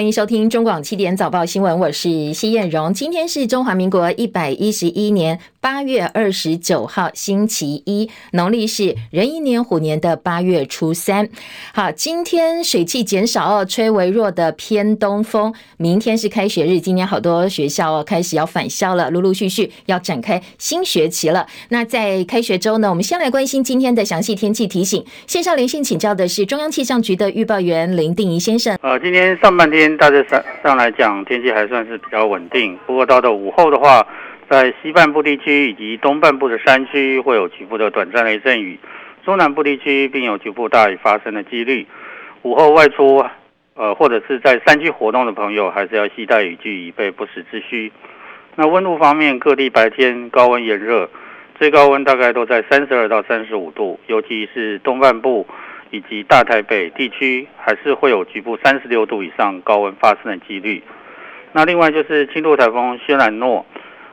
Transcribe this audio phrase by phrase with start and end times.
[0.00, 2.94] 欢迎收听中广七点早报新闻，我是谢燕荣。
[2.94, 11.28] 今天是中华民国一百一十一年八月二十九号，星期一，农历是壬寅年虎年的八月初三。
[11.74, 15.52] 好，今天水汽减少哦，吹微弱的偏东风。
[15.78, 21.48] 明天是开学日，今天好多学校哦开始要返校了，陆陆续续要展开新学期了。
[21.70, 25.04] 那在开学周呢，我们先来关心今天的详细天气提醒。
[25.26, 28.78] 线上连线请教的是中央气象局的预报员林定仪先生。
[28.82, 29.87] 呃，今天上半天。
[29.96, 32.78] 大致上上来讲，天气还算是比较稳定。
[32.86, 34.06] 不过到了午后的话，
[34.48, 38.78] 在西半部地区以及东半部的山区会有局部的短暂雷阵雨，
[39.24, 41.86] 中南部地区并有局部大雨发生的几率。
[42.42, 43.24] 午后外出，
[43.74, 47.92] 呃，或者是在山区活动的朋友，还是要携带雨具以备不时之需。
[48.56, 51.08] 那温度方面，各地白天高温炎热，
[51.58, 55.46] 最高温大概都在三十二到三十五度，尤其是东半部。
[55.90, 60.82] 以及大台北地区还是会有局部三十六度以上高温发生的几率。
[61.52, 63.64] 那另外就是轻度台风轩岚诺，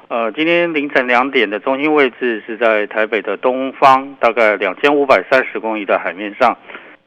[0.08, 6.58] 呃，今天凌晨两点的中心位置是在台北的东方，大概两千五百三十公里的海面上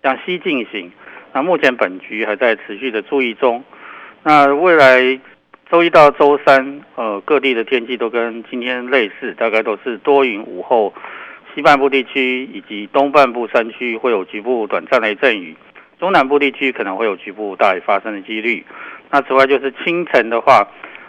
[0.02, 0.92] 向西进行。
[1.32, 3.64] 那目前本局还在持续的注意中。
[4.22, 5.18] 那未来
[5.70, 10.92] 周一到周三，呃，各地的天气都跟今天类似，大概都是多云午后。
[11.54, 15.56] 西半部地区以及东半部山区会有局部短暂雷阵雨，
[15.98, 18.64] 中南部地区可能会有局部大雨发生的几率。
[19.10, 20.68] 那此外就是清晨的话，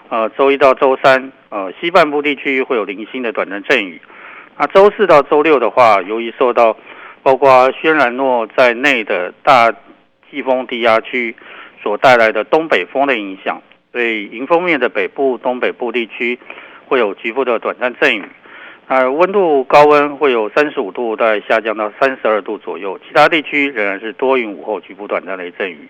[0.10, 4.02] 呃，周一到周三，呃，西半部地区会有零星的短暂阵雨。
[4.58, 6.76] 那周四到周六的话，由于受到
[7.22, 9.72] 包括轩然诺在内的大
[10.32, 11.36] 季风低压区
[11.84, 16.40] 所带来的东北风的影响，所以迎风面的北部、东北部地区
[16.88, 18.24] 会有局部的短暂阵雨。
[18.90, 22.98] 呃，温度高温会有三十五度，大概下降到三十二度左右。
[23.08, 25.88] 其他地区仍然是多云午后局部短暂雷阵雨。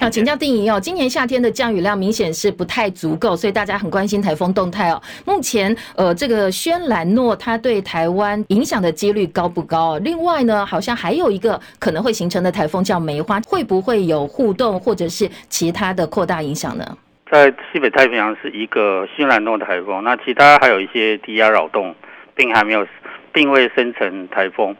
[0.00, 4.98] 好，请教定仪哦，今年夏天的降雨量明显是不太足够，所以大家很关心台风动态哦。
[5.26, 9.98] 目前，呃，这个轩岚诺它对台湾影响的几率高不高？
[9.98, 16.96] 另外呢，好像还有一个可能会形成的台风叫梅花，会不会有互动或者是其他的扩大影响呢？
[17.30, 21.94] 在西北太平洋是一个轩岚诺台风，那其他还有一些低压扰动。
[22.38, 22.86] 并还没有，
[23.32, 24.76] 并未生成台风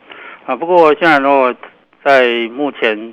[0.46, 0.54] 啊。
[0.54, 1.52] 不过，轩岚诺
[2.04, 3.12] 在目前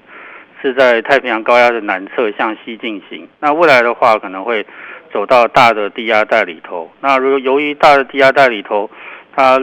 [0.61, 3.28] 是在太平洋高压的南侧向西进行。
[3.39, 4.63] 那未来的话，可能会
[5.11, 6.91] 走到大的低压带里头。
[7.01, 8.88] 那如果由于大的低压带里头，
[9.35, 9.59] 它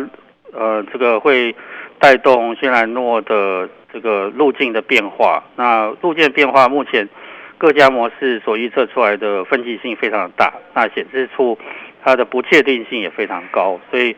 [0.53, 1.55] 呃这个会
[2.01, 5.45] 带动新兰诺的这个路径的变化。
[5.55, 7.09] 那路径变化，目前
[7.57, 11.57] 各家模式所预测出来的分歧性非常大，那显示出
[12.05, 14.17] 它的不确定性也非常高，所以。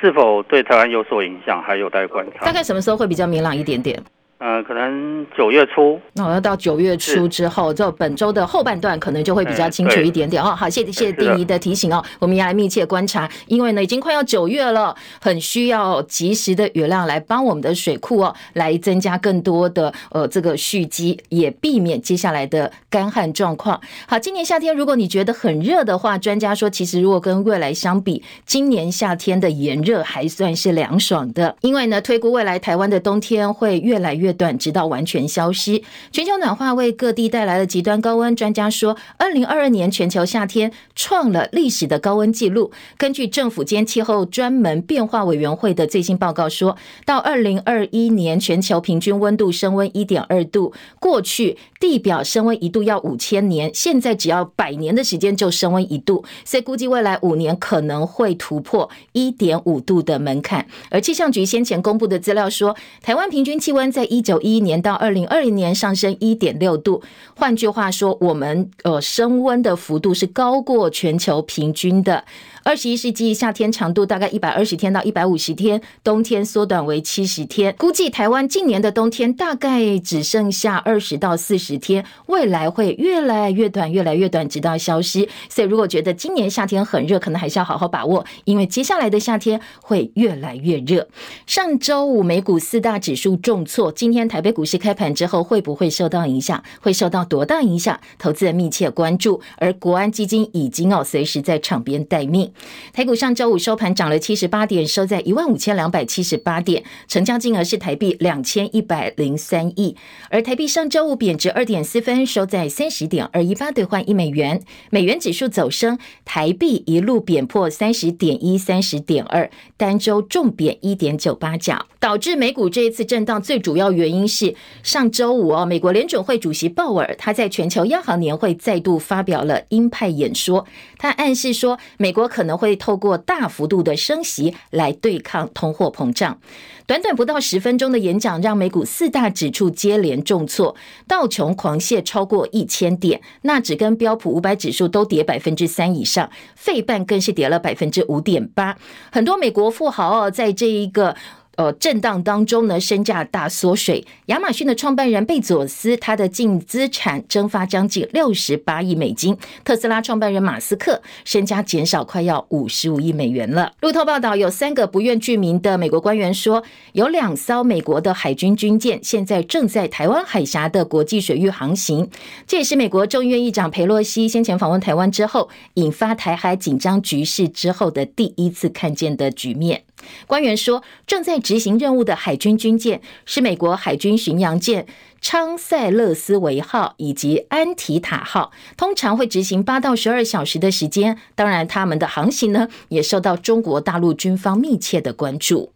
[0.00, 2.44] 是否对台湾有所影响，还有待观察。
[2.44, 4.02] 大概什么时候会比较明朗一点点？
[4.38, 10.54] 呃，可能九月初，那我要到九月初之后，就本周的后半段可能就会比较清楚一点点哦。
[10.54, 23.80] 好，谢谢谢丁仪的提醒哦，我们要来密切观察，因为呢已经快要九月了，很需要及时的雨量来帮我们的水库哦，来增加更多的呃这个蓄积，也避免接下来的干旱状况。
[24.06, 34.25] 好，今年夏天如果你觉得很热的话，专家说其实如果跟未来相比，今年夏天的炎热还算是凉爽的，因为呢推估未来台湾的冬天会越来越。
[34.26, 35.80] 越短，直到完全消失。
[36.10, 38.34] 全球暖化为各地带来了极端高温。
[38.34, 42.72] 专家说，二零二二年全球夏天创了历史的高温纪录。
[42.98, 50.72] 根据政府间气候专门变化委员会的最新报告说，说到二零二一年，全球平均温度升温一点二度。
[50.98, 56.24] 过去地表升温一度要五千年，现在只要百年的时间就升温一度。
[56.44, 60.66] 所以估计未来五年可能会突破一点五度的门槛。
[60.90, 67.02] 而气象局先前公布的资料说，台湾平均气温在一一九一一年到二零二零年上升一点六度，
[67.36, 72.24] 换句话说，我们呃升温的幅度是高过全球平均的。
[72.66, 77.72] 二十一世纪夏天长度大概一百二十天到一百五十天，冬天缩短为七十天。
[77.78, 85.28] 估计台湾近年的冬天大概只剩下二十到四十天，未来会越来越短，越来越短，直到消失。
[85.48, 91.06] 所以，如果觉得今年夏天很热，可能还是要好好把握，因为接下来的夏天会越来越热。
[91.46, 96.60] 上周五美股四大指数重挫，今天台北股市开盘之后会不会受到影响？
[96.80, 98.00] 会受到多大影响？
[98.18, 99.40] 投资人密切关注。
[99.58, 102.50] 而国安基金已经哦随时在场边待命。
[102.92, 109.96] 台股上周五收盘涨了七十八点，收在一万五千两百七十八点，成交金额是台币两千一百零三亿。
[110.30, 114.62] 而台币上周五贬值二点四分，收在三十点二一八兑换一美元。
[114.90, 130.66] 美元指数走升，台币一路贬破三十点一、三十点二，单周重贬一点九八角，导致美股这一次震荡最主要原因是上周五哦，美国联准会主席鲍尔他在全球央行年会再度发表了鹰派演说，
[130.98, 136.38] 他暗示说美国可可能会透过大幅度的升息来对抗通货膨胀。
[136.86, 140.76] 短短不到十分钟的演讲，让美股四大指数接连重挫，
[141.08, 148.78] 道琼狂泻超过一千点，纳指跟标普五百指数都跌百分之三以上，费半更是跌了百分之五点八。
[149.10, 151.16] 很多美国富豪哦，在这一个。
[151.56, 154.04] 呃，震荡当中呢，身价大缩水。
[154.26, 159.36] 亚马逊的创办人贝佐斯，他的净资产蒸发将近六十八亿美金。
[159.64, 163.72] 特斯拉创办人马斯克身家减少快要五十五亿美元了。
[163.80, 166.62] 路透报道，有三个不愿具名的美国官员说，
[166.92, 172.10] 有两艘美国的海军军舰现在正在台湾海峡的国际水域航行。
[172.46, 179.82] 这也是美国众议院议长佩洛西先前访问台湾之后，引发台海紧张局势之后的第一次看见的局面。
[180.26, 184.86] 官员说，正在执行任务的海军军舰是美国海军巡洋舰
[185.20, 191.18] 昌塞勒斯维号以及安提塔号，通常会执行八到十二小时的时间。
[191.34, 195.72] 当然，他们的航行呢，也受到中国大陆军方密切的关注。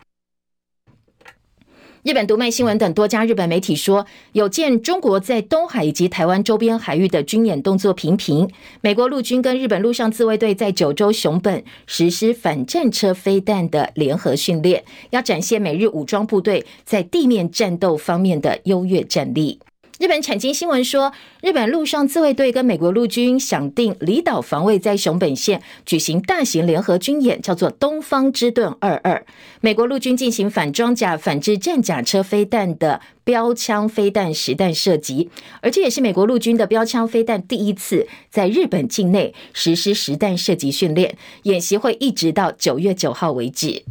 [2.02, 8.48] 日本读卖新闻等多家日本媒体说，有见中国在东海以及台湾周边海域的军演动作频频。
[8.80, 19.60] 美国陆军跟日本陆上自卫队在九州熊本实施反战车飞弹的联合训练，要展现美日武装部队在地面战斗方面的优越战力。
[20.00, 21.12] 日本产经新闻说，
[21.42, 29.22] 日本陆上自卫队跟美国陆军想定离岛防卫在熊本县举行大型联合军演，叫做“东方之盾二二”。
[29.60, 35.28] 美国陆军进行反装甲、反制战甲车飞弹的标枪飞弹实弹射击，
[35.60, 41.18] 而这也是美国陆军的标枪飞弹第一次在日本境内实施实弹射击训练。
[41.42, 43.82] 演习会一直到九月九号为止。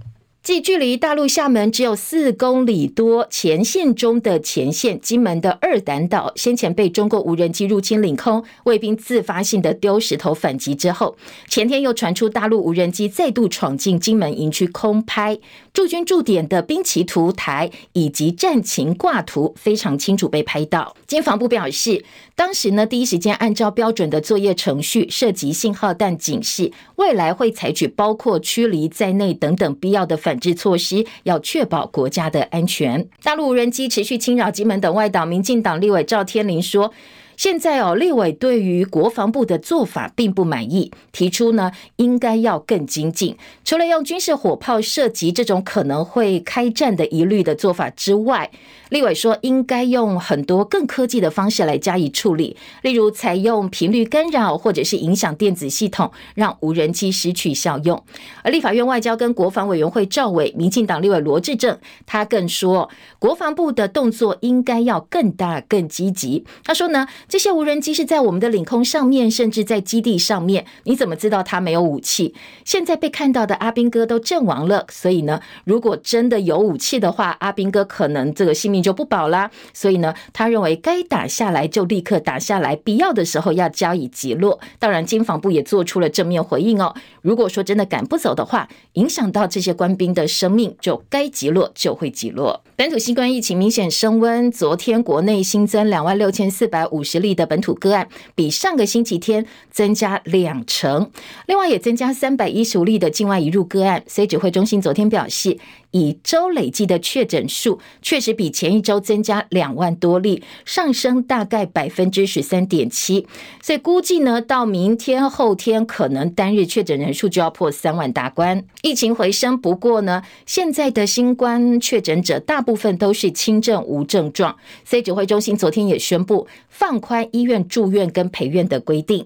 [0.41, 11.17] 即距离大陆厦门只有四公里多前线中的前线金门的二胆岛，先前被中国无人机入侵领空，卫兵自发性的丢石头反击之后，
[11.49, 15.37] 前天又传出大陆无人机再度闯进金门营区空拍
[15.73, 20.95] 驻军驻点的兵棋图台以及战情挂图，非常清楚被拍到。
[21.05, 22.03] 经防部表示，
[22.35, 30.28] 当时呢第一时间按照标准的作业程序射击信号弹警示，未来会采取包括驱离在内等等必要的反。
[30.29, 33.03] 反制措施要确保国家的安全。
[33.23, 36.93] 大陆无人机持续侵扰金门等外岛，民进党立委赵天麟说。
[37.39, 43.37] 现在哦，立委对于国防部的做法并不满意，提出呢应该要更精进。
[43.63, 48.51] 除了用军事火炮射击这种可能会开战的疑虑的做法之外，
[48.89, 58.03] 立委说应该用很多更科技的方式来加以处理，例如采用频率干扰或者是影响电子系统，让无人机失去效用。
[58.43, 66.43] 而立法院外交跟国防委员会召委民进党立委罗志正，他更说国防部的动作应该要更大更积极。
[66.65, 67.07] 他说呢。
[67.29, 72.33] 这些无人机是在我们的领空上面，甚至在基地上面，你怎么知道它没有武器？
[72.65, 79.51] 现在被看到的阿兵哥都阵亡了，所以呢，如果真的有武器的话，阿兵哥可能这个性命就不保啦。
[79.75, 84.59] 所以呢，他认为该打下来就立刻打下来，必要的时候要加以击落。
[84.79, 86.95] 当然，经防部也做出了正面回应哦。
[87.21, 92.63] 如果说真的赶不走的话，影响到这些官兵的生命，就该击落就会击落。
[92.79, 101.11] 本土新冠疫情明显升温，昨天国内新增两万六千四百五十例的本土个案，比上个星期天增加两成。
[101.45, 104.01] 另外，也增加三百一十五例的境外移入个案。
[104.07, 105.57] 所以指挥中心昨天表示，
[105.91, 113.25] 以周累计的确诊数，确实比前一周增加两万多例，上升大概百分之十三点七。
[113.61, 118.63] 所以估计呢，到明天后天，可能单日确诊人数就要破三万大关。
[118.81, 124.55] 疫情回升，不过呢，现在的新冠确诊者大部分都是轻症无症状。
[124.85, 129.25] 所以指挥中心昨天也宣布放宽医院住院跟陪院的规定。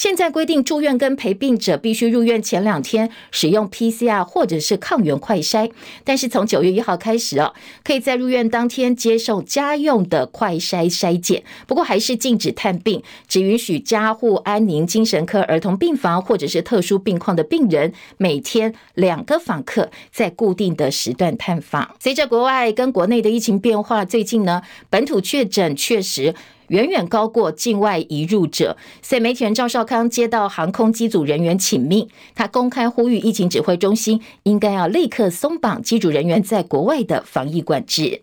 [0.00, 5.70] 现在规定，住院跟陪病者必须入院前两天使用 PCR 或者是抗原快筛，
[6.04, 7.52] 但是从九月一号开始哦，
[7.84, 21.94] 可以在入院当天接受家用的快筛筛检，不过还是禁止探病，只允许加护安宁精神科儿童病房或者是特殊病况的病人每天两个访客在固定的时段探访。
[22.00, 26.34] 随着国外跟国内的疫情变化，最近呢，本土确诊确实。
[26.70, 28.76] 远远高过境外移入者。
[29.00, 38.22] 所以媒体人赵少康接到航空机组人员请命，他公开呼吁疫情指挥中心应该要立刻松绑机组人员在国外的防疫管制。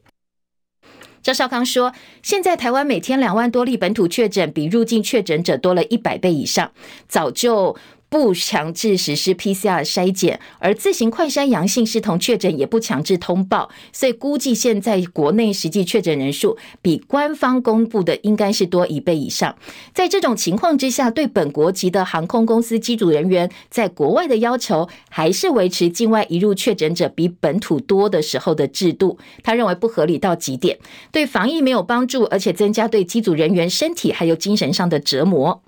[1.21, 1.91] 赵少康说
[2.23, 6.71] ：“现在台湾每天两万多例本土确诊，比入境确诊者多了一百倍以上，
[7.07, 7.75] 早就。”
[8.09, 19.55] 不强制实施 PCR 筛检，而自行快筛阳性视同确诊也不强制通报，所以估计现在国内实际确诊人数比官方公布的应该是多一倍以上。
[19.93, 29.19] 在这种情况之下，对本国籍的航空公司机组人员在国外的要求，还是维持境外移入确诊者比本土多的时候的制度。
[29.43, 30.79] 他认为不合理到极点，
[31.11, 35.61] 对防疫没有帮助，而且增加对机组人员身体还有精神上的折磨。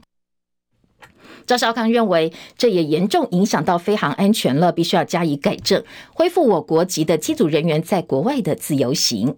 [1.50, 9.36] 赵少康认为，这也严重影响到飞航安全了，必须要加以改正，恢复我国籍的机组人员在国外的自由行。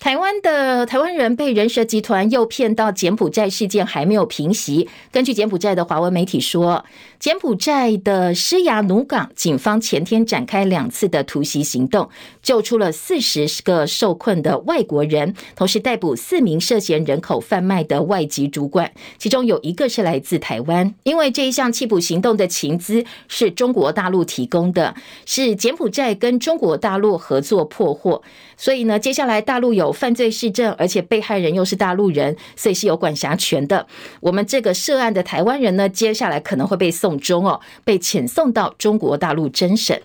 [0.00, 4.88] 台湾的台湾人被人蛇集团诱骗到柬埔寨事件还没有平息。
[5.10, 6.84] 根据柬埔寨的华文媒体说，
[7.18, 12.10] 柬埔寨的施雅努港警方前天展开两次的突袭行动，
[12.42, 20.92] 救出了四十个受困的外国人，同时逮捕四名涉嫌人口贩卖的外籍主管，其中有一个是来自台湾。
[21.04, 28.22] 因为这一项缉捕行动的情资是中国大陆提供的，是柬埔寨跟中国大陆合作破获，
[28.58, 29.83] 所以呢，接下来大陆有。
[29.84, 33.86] 有犯罪事证，而且被害人又是大陆人，所以是有管辖权的。
[34.20, 40.02] 我们这个涉案的台湾人呢，接下来可能会被送中哦，被遣送到中国大陆侦审。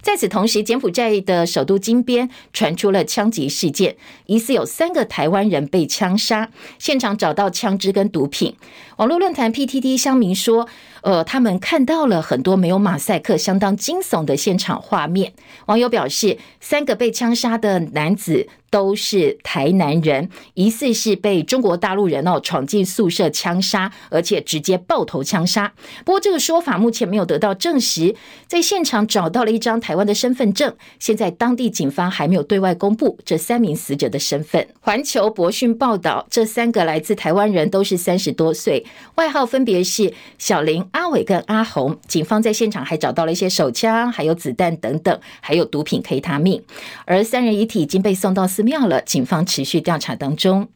[0.00, 3.94] 在此同时，柬埔寨的首都金边传出了枪击事件，
[4.26, 8.56] 疑似有三个台湾人被枪杀，现场找到枪支跟毒品。
[8.96, 10.68] 网络论坛 PTT 乡民说，
[11.02, 15.32] 呃，他们看到了很多没有马赛克、相当惊悚的现场画面。
[15.66, 18.48] 网友表示，三个被枪杀的男子。
[18.72, 25.74] 都是台南人，疑似是被中国大陆人哦闯进宿舍枪杀，而且直接爆头枪杀。
[26.06, 28.16] 不过这个说法目前没有得到证实。
[28.46, 34.66] 在现场找到了一张台湾的身份证，现在当地警方还没有对外公布这三名死者的身份。
[34.80, 41.98] 环球博讯报道，这三个来自台湾人都是三十多岁，外号分别是小林、阿伟跟阿红。
[42.06, 46.62] 警方在现场还找到了一些手枪，还有子弹等等，还有毒品 K 他命。
[47.04, 50.68] 而三人遗体已经被送到寺庙了，警方持续调查当中。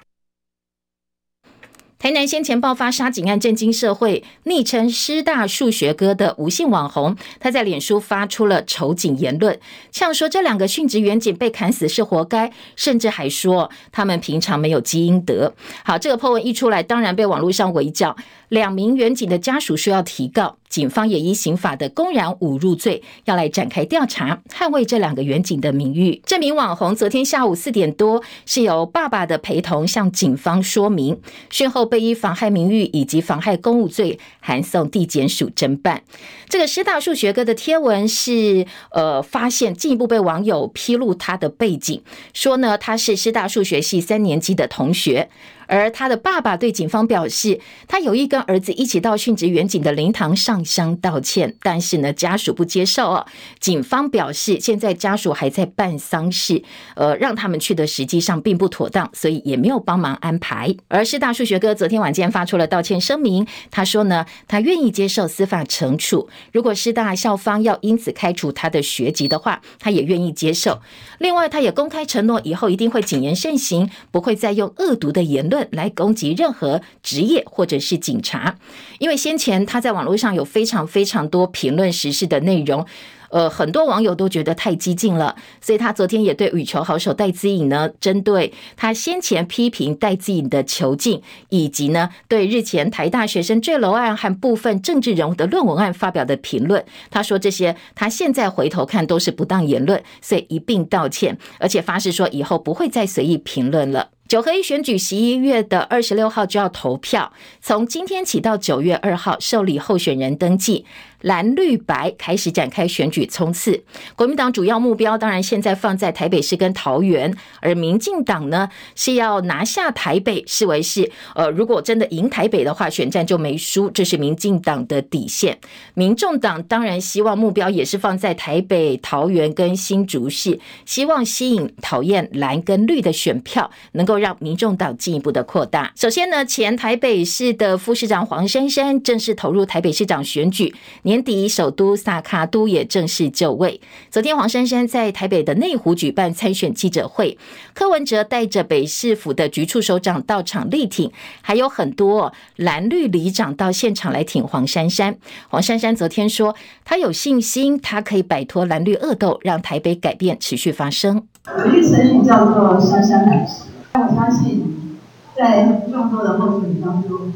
[2.06, 4.22] 台南先前爆发杀警案，震惊社会。
[4.44, 9.58] 昵称“师大数学哥”的吴姓网红，他在脸书发出了仇警言论，
[9.90, 15.52] 呛说这两个殉职员警被砍死是活该，甚至还说他们平常没有积阴德。
[15.84, 18.14] 好，这个破文一出来，当然被网络上围剿。
[18.50, 26.22] 两名员警的家属说要提告，警方也依刑法的公然侮辱罪要来展开调查，捍卫这两个员警的名誉。
[26.24, 31.20] 这名网红昨天下午四点多是由爸爸的陪同向警方说明，
[31.50, 36.02] 讯后被依妨害名誉以及妨害公务罪函送地检署侦办。
[36.48, 42.00] 这个师大数学哥的贴文是呃发现进一步被网友披露他的背景，
[42.32, 45.28] 说呢他是师大数学系三年级的同学。
[45.66, 53.26] 而他的爸爸对警方表示，他有意跟儿子一起到殉职员警的灵堂上香道歉，但是呢，家属不接受哦。
[53.58, 56.62] 警方表示，现在家属还在办丧事，
[56.94, 60.74] 呃，让他们去的实际上并不妥当，所以也没有帮忙安排。
[60.88, 70.80] 而师大数学哥昨天晚间发出了道歉声明，他说呢，他愿意接受司法惩处，如果师大校方要因此开除他的学籍的话，他也愿意接受。
[71.18, 75.55] 另外，他也公开承诺以后一定会谨言慎行，不会再用恶毒的言论。
[75.72, 78.56] 来攻击任何职业或者是警察，
[78.98, 82.84] 因为先前他在网络上有非常非常多评论时事的内容。
[83.28, 104.10] 呃，很多网友都觉得太激进了，所以他昨天也对羽球好手戴资颖呢，针对他先前批评戴资颖的囚禁，以及呢对日前台大学生坠楼案和部分政治人物的论文案发表的评论，他说这些他现在回头看都是不当言论，所以一并道歉，而且发誓说以后不会再随意评论了。
[104.28, 110.84] 九合一选举十一月的二十六号就要投票，从今天起到九月二号受理候选人登记。
[111.26, 113.82] 蓝绿白开始展开选举冲刺，
[114.14, 125.58] 国民党主要目标当然现在放在台北市跟桃园，而民进党呢是要拿下台北，视为是呃，如果真的赢台北的话，选战就没输，这是民进党的底线。
[125.94, 135.92] 民众党当然希望目标也是放在台北、桃园跟新竹市，希望吸引讨厌蓝跟绿的选票，能够让民众党进一步的扩大。
[135.96, 140.72] 首先呢，前台北市的副市长黄珊珊正式投入台北市长选举。
[141.02, 143.80] 年年底首都萨卡都也正式就位。
[144.10, 147.38] 昨天黄珊珊在台北的内湖举办参选记者会，
[147.72, 155.16] 柯文哲带着北市府的局处首长到场力挺，还有很多蓝绿里长到现场来挺黄珊珊。
[155.48, 156.54] 黄珊珊昨天说，
[156.84, 161.26] 她有信心，她可以摆脱蓝绿恶斗，让台北改变持续发生。
[161.64, 163.62] 有一成语叫做“姗姗来迟”，
[163.94, 164.98] 我相信
[165.34, 167.32] 在众多的候选人当中，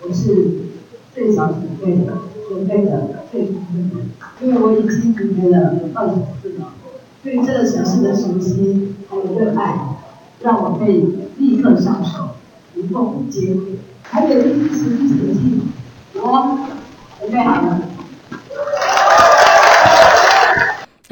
[0.00, 0.48] 我是
[1.14, 2.16] 最早准备的，
[2.48, 3.56] 准备的最充
[3.92, 6.72] 分，因为我已经准备了二十次了。
[7.22, 9.78] 对这个城市的熟悉还有热爱，
[10.40, 12.30] 让我可以立刻上手，
[12.76, 13.78] 无缝接轨。
[14.02, 15.60] 还有一支持一前进，
[16.14, 16.58] 我
[17.20, 17.87] 准备好了。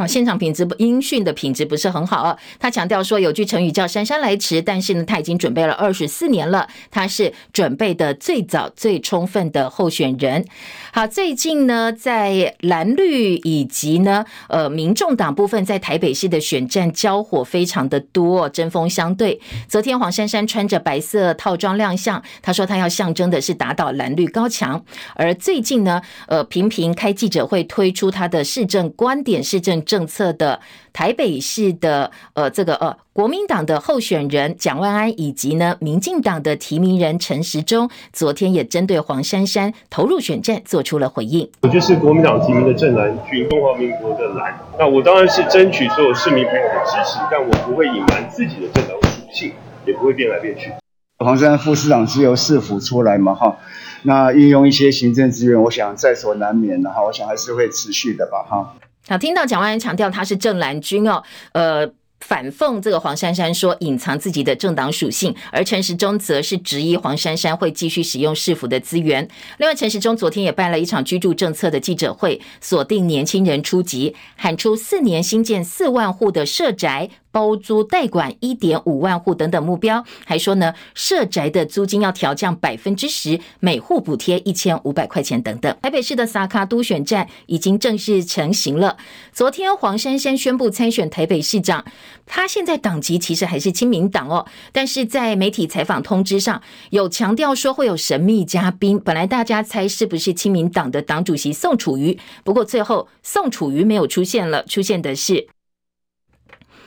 [0.07, 2.37] 现场品质音讯的品质不是很好啊。
[2.59, 10.45] 他强调说，有句成语叫“姗姗来迟”，但是呢，他已经准备了二十四年了，他是准备的最早、最充分的候选人。
[10.93, 19.41] 好，最近呢，在蓝绿以及呢，呃，民众党部分在台北市的选战交火非常的多，针锋相对。
[19.69, 24.85] 昨天黄珊珊穿着白色套装亮相，他说他要象征的是打倒蓝绿高墙。
[25.15, 29.77] 而最近呢，呃，频频开记者会，推出他的市政观点、市政。
[29.87, 30.61] 政策的
[30.93, 41.49] 台北市的呃这个呃国民党的候选人蒋万安以及呢民进党的提名人陈时中，昨天也针对黄珊珊投入选战做出了回应。
[41.63, 44.59] 我就是国民党提名的正蓝军，中华民国的蓝。
[44.77, 49.53] 那我当然是争取所有市民朋友的支持，但我不会隐瞒自己的政党属性，
[49.87, 50.73] 也不会变来变去。
[51.19, 53.57] 黄珊珊副市长是由市府出来嘛哈，
[54.03, 58.75] 那运用一些行政资源，我想在所难免的哈，我想还是会持续的吧哈。
[59.09, 61.23] 好，听到蒋万安强调他是正蓝军哦，
[61.53, 69.29] 呃，反讽这个黄珊珊说隐藏自己的政党属性，而陈时中则是质疑黄珊珊会继续使用市府的资源。
[69.59, 77.09] 另外，陈时中昨天也办了一场居住政策的记者会，锁定年轻人出击，喊出四年新建四万户的社宅。
[77.37, 85.77] 包租代管一点五万户等等目标，还说呢，社宅的租金要调降百分之十，每户补贴一千五百块钱等等。
[85.83, 88.97] 台北市的萨卡都选战已经正式成型了。
[89.35, 91.85] 昨天黄珊珊宣布参选台北市长，
[92.25, 98.99] 他现在党籍其实还是亲民党哦，但是在媒体采访通知上有强调说会有神秘嘉宾。
[98.99, 105.49] 本来大家猜是不是亲民党的党主席宋楚瑜，不过最后宋楚瑜没有出现了，出现的是。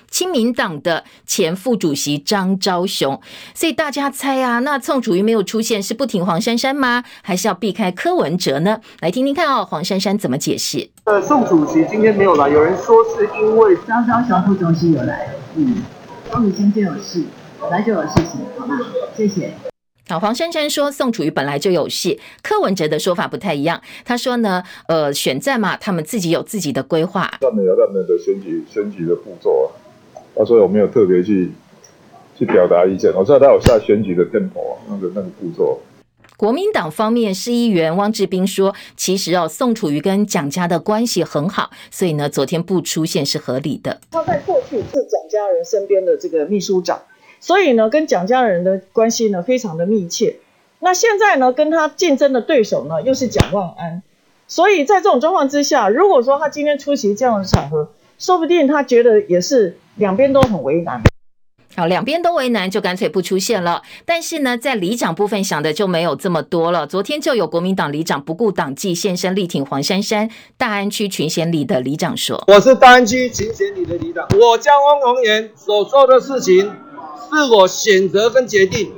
[0.10, 3.20] 亲民党的前副主席张昭雄，
[3.54, 7.04] 所以大家猜啊，那宋楚瑜没有出现，是不挺黄珊珊吗？
[7.22, 8.80] 还是要避开柯文哲呢？
[9.02, 10.90] 来听听看哦，黄珊珊怎么解释？
[11.06, 15.30] 呃，宋主席今天没有来，有人说是因为张昭雄副主席有来。
[15.56, 15.78] 嗯，
[16.32, 17.24] 张主席就有事，
[17.60, 18.80] 本来就有事情，好吗？
[19.16, 19.54] 谢谢。
[20.08, 23.80] 好，黄珊珊说宋楚瑜本来就有事，柯文哲的说法不太一样。
[24.04, 27.32] 他说呢，呃，选战嘛，他们自己有自己的规划。
[27.42, 29.79] 他们有他们的选举选举的步骤啊。
[30.40, 31.52] 他说：“我没有特别去
[32.38, 35.78] 去表达意见，我知道他有下选举的 tempo 啊，那个那个步骤。”
[36.38, 44.00] 国民党方面，市议员汪志斌说：“其实哦，宋楚瑜跟蒋家的关系很好，所以呢，昨天不出现是合理的。
[44.12, 47.02] 他在过去是蒋家人身边的这个秘书长，
[47.42, 50.38] 所以呢，跟蒋家人的关系呢非常的密切。
[50.80, 54.02] 那现在呢，跟他竞争的对手呢又是蒋万安，
[54.48, 61.02] 所以在这种状况之下，如果说他今天出席这样的场合，说不定他觉得也是。”两边都很为难，
[61.76, 63.84] 好，两边都为难，就干脆不出现了。
[64.06, 66.88] 但是呢，在里长部分想的就没有这么多了。
[66.88, 70.30] 昨天就有国民党里长不顾党纪现身力挺黄珊珊。
[70.56, 76.72] 大安区群贤里的里长说：“我是大安区群贤里的里长，我江翁红颜所做的事情
[77.30, 78.94] 是我选择跟决定。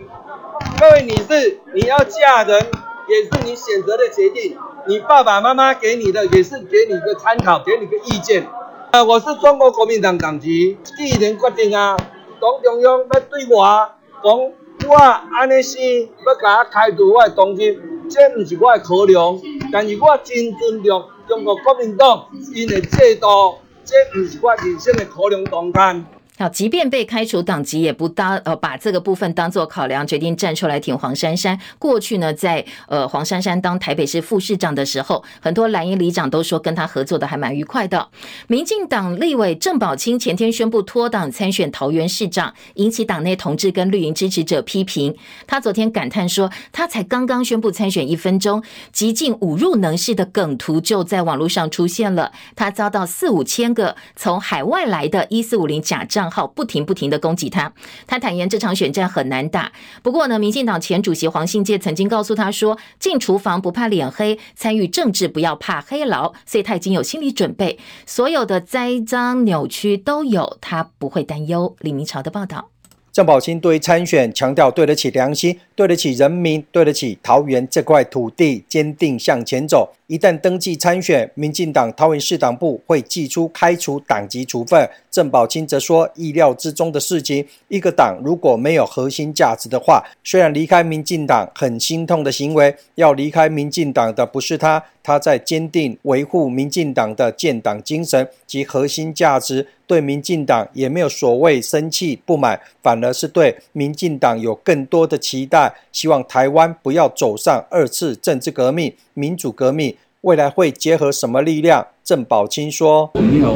[0.80, 2.62] 各位女士，你要嫁人
[3.10, 4.56] 也是你选择的决定，
[4.88, 8.46] 你爸爸妈妈给你的也是给你个参考，给你个意见。”
[8.92, 9.02] 啊！
[9.02, 11.96] 我是中国国民党党籍，既然决定啊，
[12.42, 13.90] 党中央要对我
[14.22, 14.96] 讲，我
[15.34, 19.40] 安尼是要给他开除我的党籍，这不是我的考量，
[19.72, 26.06] 但是我真尊重中国国民党因的制度，这不是我人生的考量中间。
[26.42, 31.60] 好，即便被开除党籍，也不当呃把这个部分当做考量，决定站出来挺黄珊珊。
[31.78, 38.08] 过去呢，在呃黄珊珊当台北市副市长的时候，很多蓝营里长都说跟他合作的还蛮愉快的。
[38.48, 45.16] 民进党立委郑宝清前天宣布脱党参选桃园市长，引起党内同志跟绿营支持者批评。
[45.46, 52.32] 他昨天感叹说，他才刚刚宣布参选一分钟，极尽侮辱能事的梗图就在网络上出现了。
[52.56, 57.72] 他遭到四五千个从海外来的一四五零假账号不停不停的攻击他。
[58.08, 59.72] 他坦言这场选战很难打。
[60.02, 71.76] 不过呢，民进党前主席黄信介曾经告诉他说：“进厨房不怕脸黑，参与政治不要怕黑牢。”所以他已经有心理准备，所有的栽赃扭曲都有，他不会担忧。
[71.82, 72.70] 李明朝的报道。
[73.12, 79.90] 郑宝清对于参选强调对得起良心，对得起人民，对得起桃园这块土地，坚定向前走。
[80.12, 84.86] 一旦登记参选，民进党桃园市党部会祭出开除党籍处分。
[85.10, 87.48] 郑宝清则说，意料之中的事情。
[87.70, 108.94] 一个党如果没有核心价值的话，虽然离开民进党很心痛的行为，要离开民进党的不是他，他在坚定维护民进党的建党精神及核心价值，对民进党也没有所谓生气不满，反而是对民进党有更多的期待，希望台湾不要走上二次政治革命。
[109.14, 111.88] 民主革命未来会结合什么力量？
[112.04, 113.56] 郑宝清说：“没有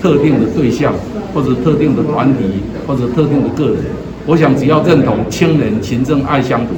[0.00, 0.94] 特定的对象，
[1.34, 3.86] 或者特定的团体，或者特定的个人。
[4.24, 6.74] 我想，只要认同亲人勤政爱乡土。”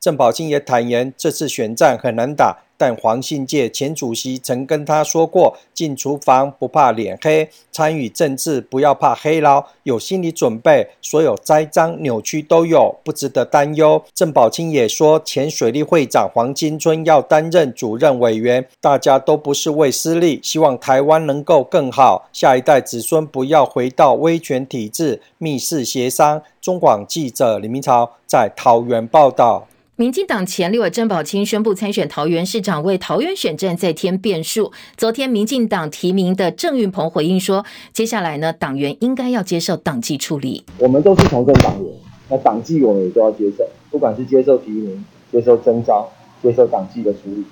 [0.00, 2.56] 郑宝清也坦言，这次选战很难打。
[2.78, 26.42] 但黄信介前主席曾跟他说过：“进厨房不怕脸黑，参与政治不要怕黑牢，有心理准备，所有栽赃扭曲都有，不值得担忧。”郑宝清也说，前水利会长黄金春要担任主任委员，大家都不是为私利，希望台湾能够更好，下一代子孙不要回到威权体制，密室协商。
[26.60, 29.66] 中广记者李明朝在桃园报道。
[29.98, 34.70] 民进党前立委郑宝清宣布参选桃园市长，为桃园选战再添变数。
[34.94, 40.66] 昨天，民进党提名的郑运鹏回应说：“接下来呢，党员应该要接受党纪处理。
[40.76, 41.90] 我们都是从政党员，
[42.28, 46.06] 那党纪我们也都要接受，不管是接受提名、接受征召、
[46.42, 47.42] 接受党纪的处理。”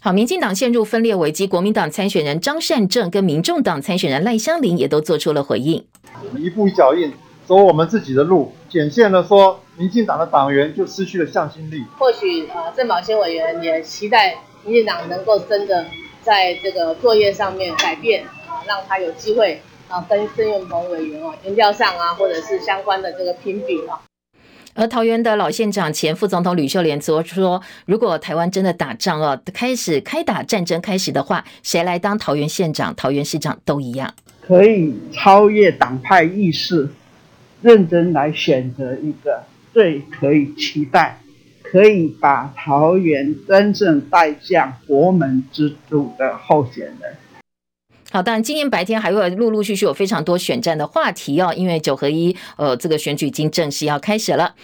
[0.00, 5.84] 好，民进党陷入分裂危机，国民党参选人张善政跟民众党参选人赖香林也都做出了回应。
[6.24, 7.10] 我们一步一脚印，
[7.48, 9.58] 走我们自己的路，显现了说。
[9.76, 11.84] 民进党的党员就失去了向心力。
[11.98, 15.84] 或许呃，郑宝清委员也期待民进党能够真的
[16.22, 24.00] 在这个作业上面改变啊，让他有机会啊跟郑运鹏委员哦，民调上啊，或者是相关的这个评比啊。
[24.76, 36.88] 而桃园的老县长前副总统吕秀莲则说，如果台湾真的打仗哦，开始开打战争开始的话，谁来当桃园县长、桃园市长都一样，可以超越党派意识，
[37.60, 39.42] 认真来选择一个。
[39.74, 41.18] 最可以期待，
[41.64, 47.16] 可以把桃园真正带向国门之主的候选人。
[48.12, 54.54] 好，当然今天白天还会陆陆续续有非常多选战的话题哦，因为九合一，呃，这个选举已经正式要开始了。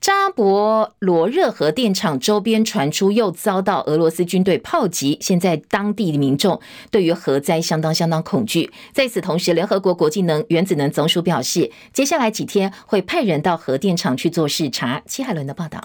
[0.00, 6.58] 扎博罗热核电厂周边传出又遭到俄罗斯军队炮击，现在当地的民众
[6.90, 8.72] 对于核灾相当相当恐惧。
[8.94, 15.02] 在此同时，联合国国际能原子能总署表示，接下来几天会派人到核电厂去做视察。
[15.04, 15.82] 齐海伦的报道。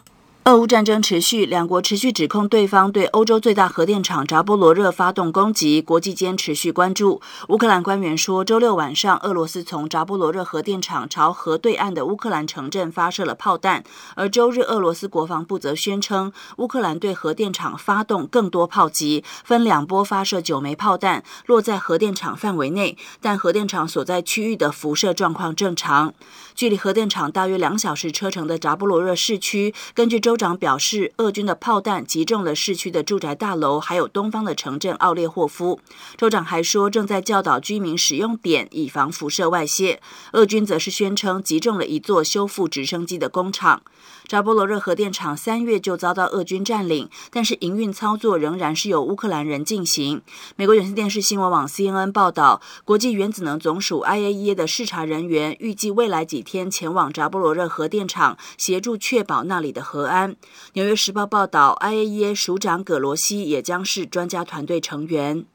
[0.48, 7.20] 俄乌战争持续，两国持续指控对方对欧洲最大核电厂扎波罗热发动攻击，国际间持续关注。
[7.48, 26.14] 乌克兰官员说，周六晚上，俄罗斯从扎波罗热核电厂朝河对岸的乌克兰城镇发射了炮弹，而周日，俄罗斯国防部则宣称，乌克兰对核电厂发动更多炮击，分两波发射九枚炮弹，落在核电厂范围内，但核电厂所在区域的辐射状况正常。
[26.54, 35.80] 距离核电厂大约两小时车程的扎波罗热市区，根据周州长表示，俄军的炮弹击中了市区的住宅大楼，还有东方的城镇奥列霍夫。
[36.18, 40.02] 州长还说，正在教导居民使用碘，以防辐射外泄。
[40.34, 43.82] 俄军则是宣称击中了一座修复直升机的工厂。
[44.28, 50.22] 扎波罗热核电厂三月就遭到俄军占领，但是营运操作仍然是由乌克兰人进行。
[50.56, 60.36] 美国有线电视新闻网 CNN 报道，国际原子能总署 IAEA 的视察人员预计未来几天前往扎波罗热核电厂，协助确保那里的核安。
[60.74, 65.46] 纽约时报报道，IAEA 署长葛罗西也将是专家团队成员。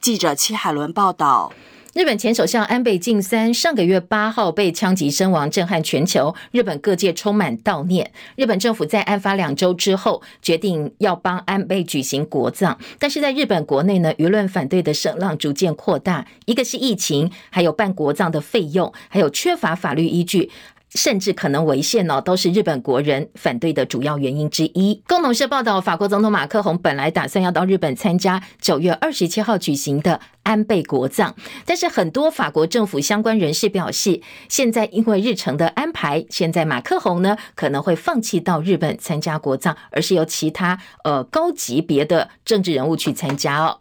[0.00, 1.52] 记者戚海伦报道。
[1.96, 6.34] 日本前首相安倍晋三上个月八号被枪击身亡，震撼全球。
[6.50, 8.12] 日本各界充满悼念。
[8.36, 16.26] 日本政府在案发两周之后，决定要帮安倍举行国葬，但是在日本国内呢，舆论反对的声浪逐渐扩大。
[16.44, 20.50] 一个是疫情，还有办国葬的费用，还有缺乏法律依据。
[20.94, 25.02] 甚至可能违宪哦，都是日本国人反对的主要原因之一。
[25.06, 43.80] 共同社报道，法国总统马克宏本来打算要到日本参加九月二十七号举行的安倍国葬，但是很多法国政府相关人士表示，现在因为日程的安排，现在马克宏呢可能会放弃到日本参加国葬，而是由其他呃高级别的政治人物去参加哦。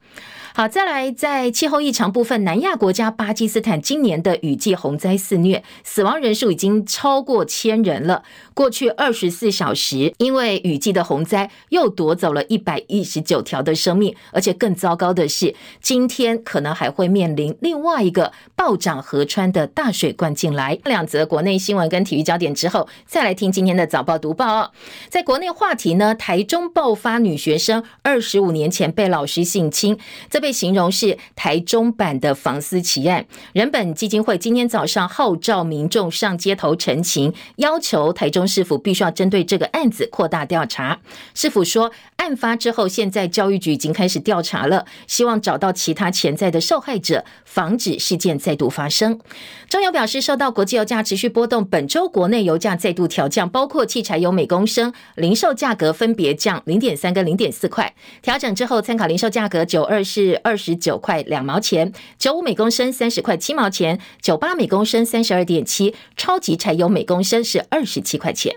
[0.58, 8.24] 好，再来在气候异常部分，南亚国家巴基斯坦今年的雨季洪灾肆虐，死亡人数已经超过千人了。
[8.54, 20.80] 过去二十四小时，因为雨季的洪灾又夺走了一百一十九条的生命，而且更糟糕的是，今天可能还会面临另外一个暴涨河川的大水灌进来。
[20.86, 24.72] 两则国内新闻跟体育焦点之后，再来听今天的早报读报哦。
[25.10, 33.26] 在国内话题呢，台中爆发女学生二十五年前被老师性侵，这被形容是台中版的房思琪案。
[33.52, 38.46] 人本基金会今天早上号召民众上街头陈情，要求台中。
[38.48, 41.00] 市府必须要针对这个案子扩大调查。
[41.34, 49.20] 市府说，案发之后，现在教育局已经开始调查了，希望找到其他潜在的受害者，防止事件再度发生。
[49.68, 57.96] 中油表示，受到国际油价持续波动，本周国内油价再度调降，包括汽柴油每公升零售价格分别降零点三跟零点四块。
[58.22, 68.56] 调整之后，参考零售价格，九二是二十九块两毛钱，九五每公升三十块七毛钱，九八每公升三十二点七，超级柴油每公升是二十七块钱。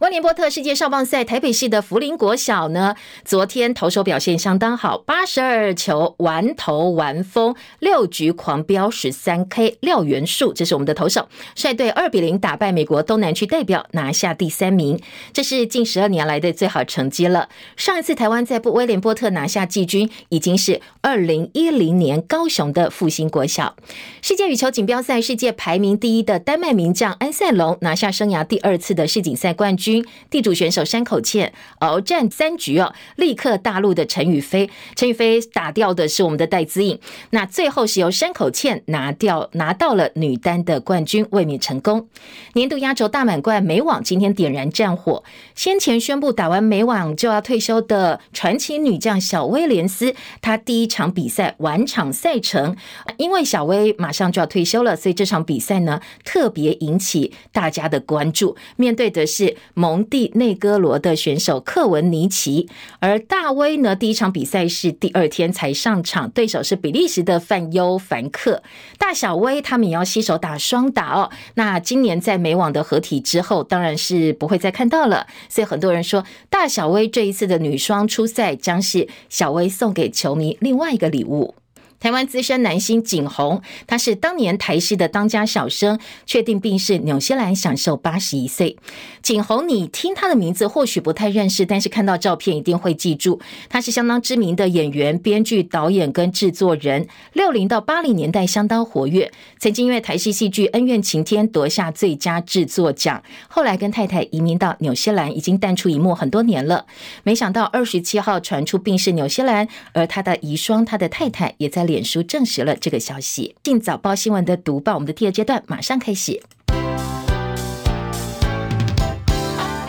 [0.00, 15.00] 威廉波特世界少棒赛，台北市的福林国小呢，昨天投手表现相当好，八十二球完投完封，六局狂飙十三 K，廖元树，这是我们的投手，率队二比零打败美国东南区代表，拿下第三名，
[15.32, 17.48] 这是近十二年来的最好成绩了。
[17.76, 23.74] 上一次台湾在布威廉波特拿下季军，已经是二零一零年高雄的复兴国小。
[24.22, 29.87] 世界羽球锦标赛，世界排名第一的丹麦名将安赛龙拿下生涯第二次的世锦赛冠军。
[29.88, 36.98] 军地主选手山口茜鏖战三局哦，力克大陆的陈雨菲，陈雨菲打掉的是我们的戴资颖，
[37.30, 42.06] 那最后是由山口茜拿掉拿到了女单的冠军，卫冕成功。
[42.52, 45.24] 年度压轴大满贯美网今天点燃战火，
[45.54, 52.76] 先前宣布打完美网就要退休的传奇女将小威廉斯，她第一场比赛完场赛程，
[53.16, 59.56] 因为小威马上就要退休了，所以这场比赛呢特别引起大家的关注，面对的是。
[59.78, 68.60] 蒙蒂内哥罗的选手克文尼奇，而大威呢，第一场比赛是第二天才上场，对手是比利时的范优凡克。
[68.98, 71.30] 大小威他们也要携手打双打哦。
[71.54, 75.28] 那今年在美网的合体之后，当然是不会再看到了。
[75.48, 81.54] 所以很多人说，大小威这一次的女双出赛，将是小威送给球迷另外一个礼物。
[82.00, 88.76] 台湾资深男星景洪，他是当年台视的当家小生，确定病逝，纽西兰享寿八十一岁。
[89.20, 97.08] 景洪，你听他的名字或许不太认识，但是看到照片一定会记住，他是相当知名的演员、编剧、导演跟制作人。
[97.32, 103.20] 六零到八零年代相当活跃，曾经因为台视戏剧《恩怨情天》夺下最佳制作奖。
[103.48, 106.86] 后来跟太太移民到纽西兰，已经淡出荧幕很多年了。
[107.24, 111.87] 没想到二十七号传出病逝纽西兰，而他的遗孀，他的太太也在。
[111.88, 113.56] 脸书证实了这个消息。
[113.62, 116.40] 进早报新闻的读报，我们的第二阶段马上开始。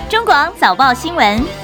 [0.10, 1.59] 中广早报新闻。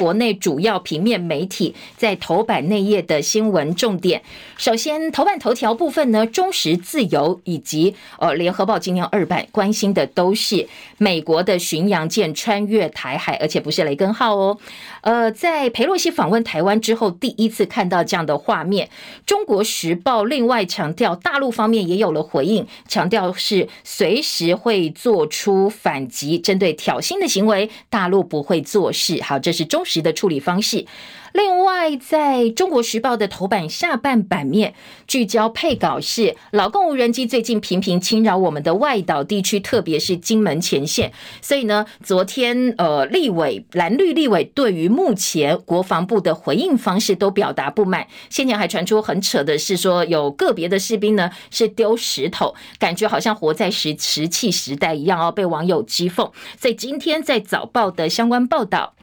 [0.00, 4.22] 国内主要平面媒体在头版内页的新闻重点，
[4.56, 14.56] 首先头版头条部分呢，中时、自由以及呃联合报今年二版关心的都是美国的巡洋舰穿越台海，而且不是雷根号哦。
[15.02, 18.90] 呃，在裴洛西访问台湾之后，第一次看到这样的画面。
[19.24, 29.22] 中国时报另外强调，大陆方面也有了回应，强调是随时会做出反击，针对挑衅的行为，大陆不会做事。
[29.22, 30.84] 好，这是中时的处理方式。
[31.32, 34.74] 另外，在中国时报的头版下半版面，
[35.06, 41.12] 聚焦配稿是老共无人机最近频频侵扰我们的外岛地区，特别是金门前线。
[41.40, 48.06] 所以呢，昨天呃，立委蓝绿立委对于目前国防部的回应方式都表达不满。
[48.28, 56.30] 先前还传出很扯的是说，有个别的士兵呢是丢石头，感觉好像活在石石器时代一样哦，被网友讥讽。
[56.58, 58.94] 所以今天在早报的相关报道。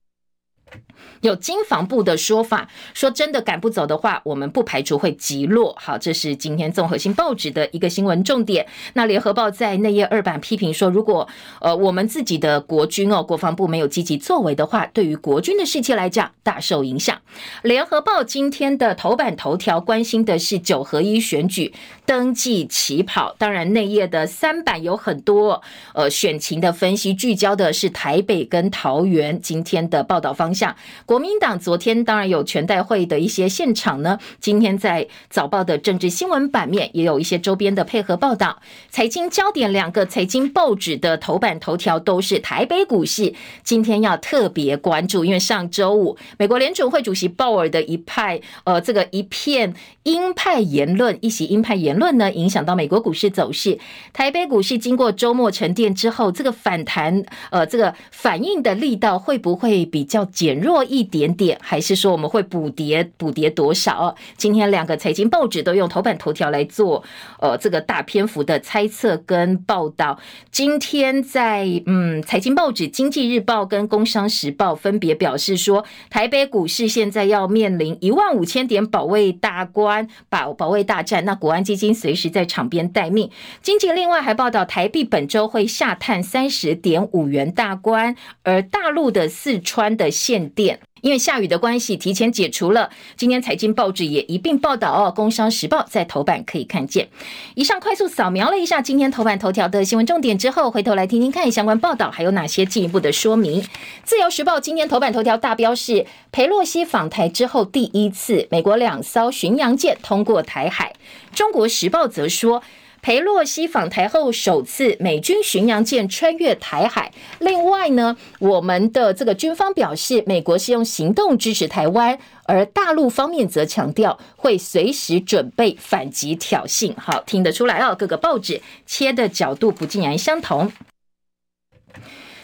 [1.21, 5.75] 有经防部的说法，说真的赶不走的话，我们不排除会击落。
[5.79, 8.65] 好，这是今天综合性报纸的一个新闻重点。
[8.93, 11.27] 那联合报在内页二版批评说，如果
[11.59, 17.19] 呃我们自己的国军哦，国防部没有积极作为的话，对于国军的士气来讲大受影响。
[17.63, 21.73] 联合报今天的头版头条关心的是九合一选举
[22.05, 25.61] 登记起跑，当然内页的三版有很多
[25.93, 30.75] 呃选情的分析，聚焦的是台北跟桃园今天的报道方向。
[31.07, 38.61] 国民党昨天当然有全代会的一些现场呢，今天在早报的政治新闻版面也有一些周边的配合报道。
[38.89, 49.73] 财经焦点两个财经报纸的头版头条都是台北股市，今天要特别关注，因为上周五美国联准会主席鲍尔的一派呃这个一片
[50.07, 53.77] 鹰派言论，一席鹰派言论呢，影响到美国股市走势。
[54.13, 64.15] 台北股市经过周末沉淀之后，这个反弹呃这个反应的力道会不会比较减弱一点点，还是说我们会补跌补跌多少？
[64.37, 67.03] 今天两个财经报纸都用头版头条来做
[67.41, 70.17] 呃这个大篇幅的猜测跟报道。
[70.49, 79.96] 今天在嗯财经报纸《经济日报》跟《工商时报》分别表示说，台北股市现在要面临一万五千点保卫大关
[80.27, 83.31] 保保卫大战，那国安基金随时在场边待命。
[83.61, 90.79] 经济另外还报道，台币本周会下探三十点五元大关，而大陆的四川的限电。
[91.01, 92.89] 因为下雨的关系，提前解除了。
[93.15, 97.07] 今天财经报纸也一并报道哦，《工商时报》在头版可以看见。
[97.55, 103.61] 以上快速扫描了一下今天头版头条的新闻重点之后，回头来听听看相关报道还有哪些进一步的说明。
[104.03, 110.93] 《自由时报》今天头版头条大标是裴洛西访台之后第一次，美国两艘巡洋舰通过台海。
[111.37, 112.63] 《中国时报》则说。
[113.07, 117.09] 裴洛西访台后首次美军巡洋舰穿越台海。
[117.39, 126.93] 另外呢，我们的这个军方表示，美国是用行动支持台湾，而大陆方面则强调会随时准备反击挑衅。
[126.97, 130.69] 好，听得出来哦，各个报纸切的角度不尽然相同。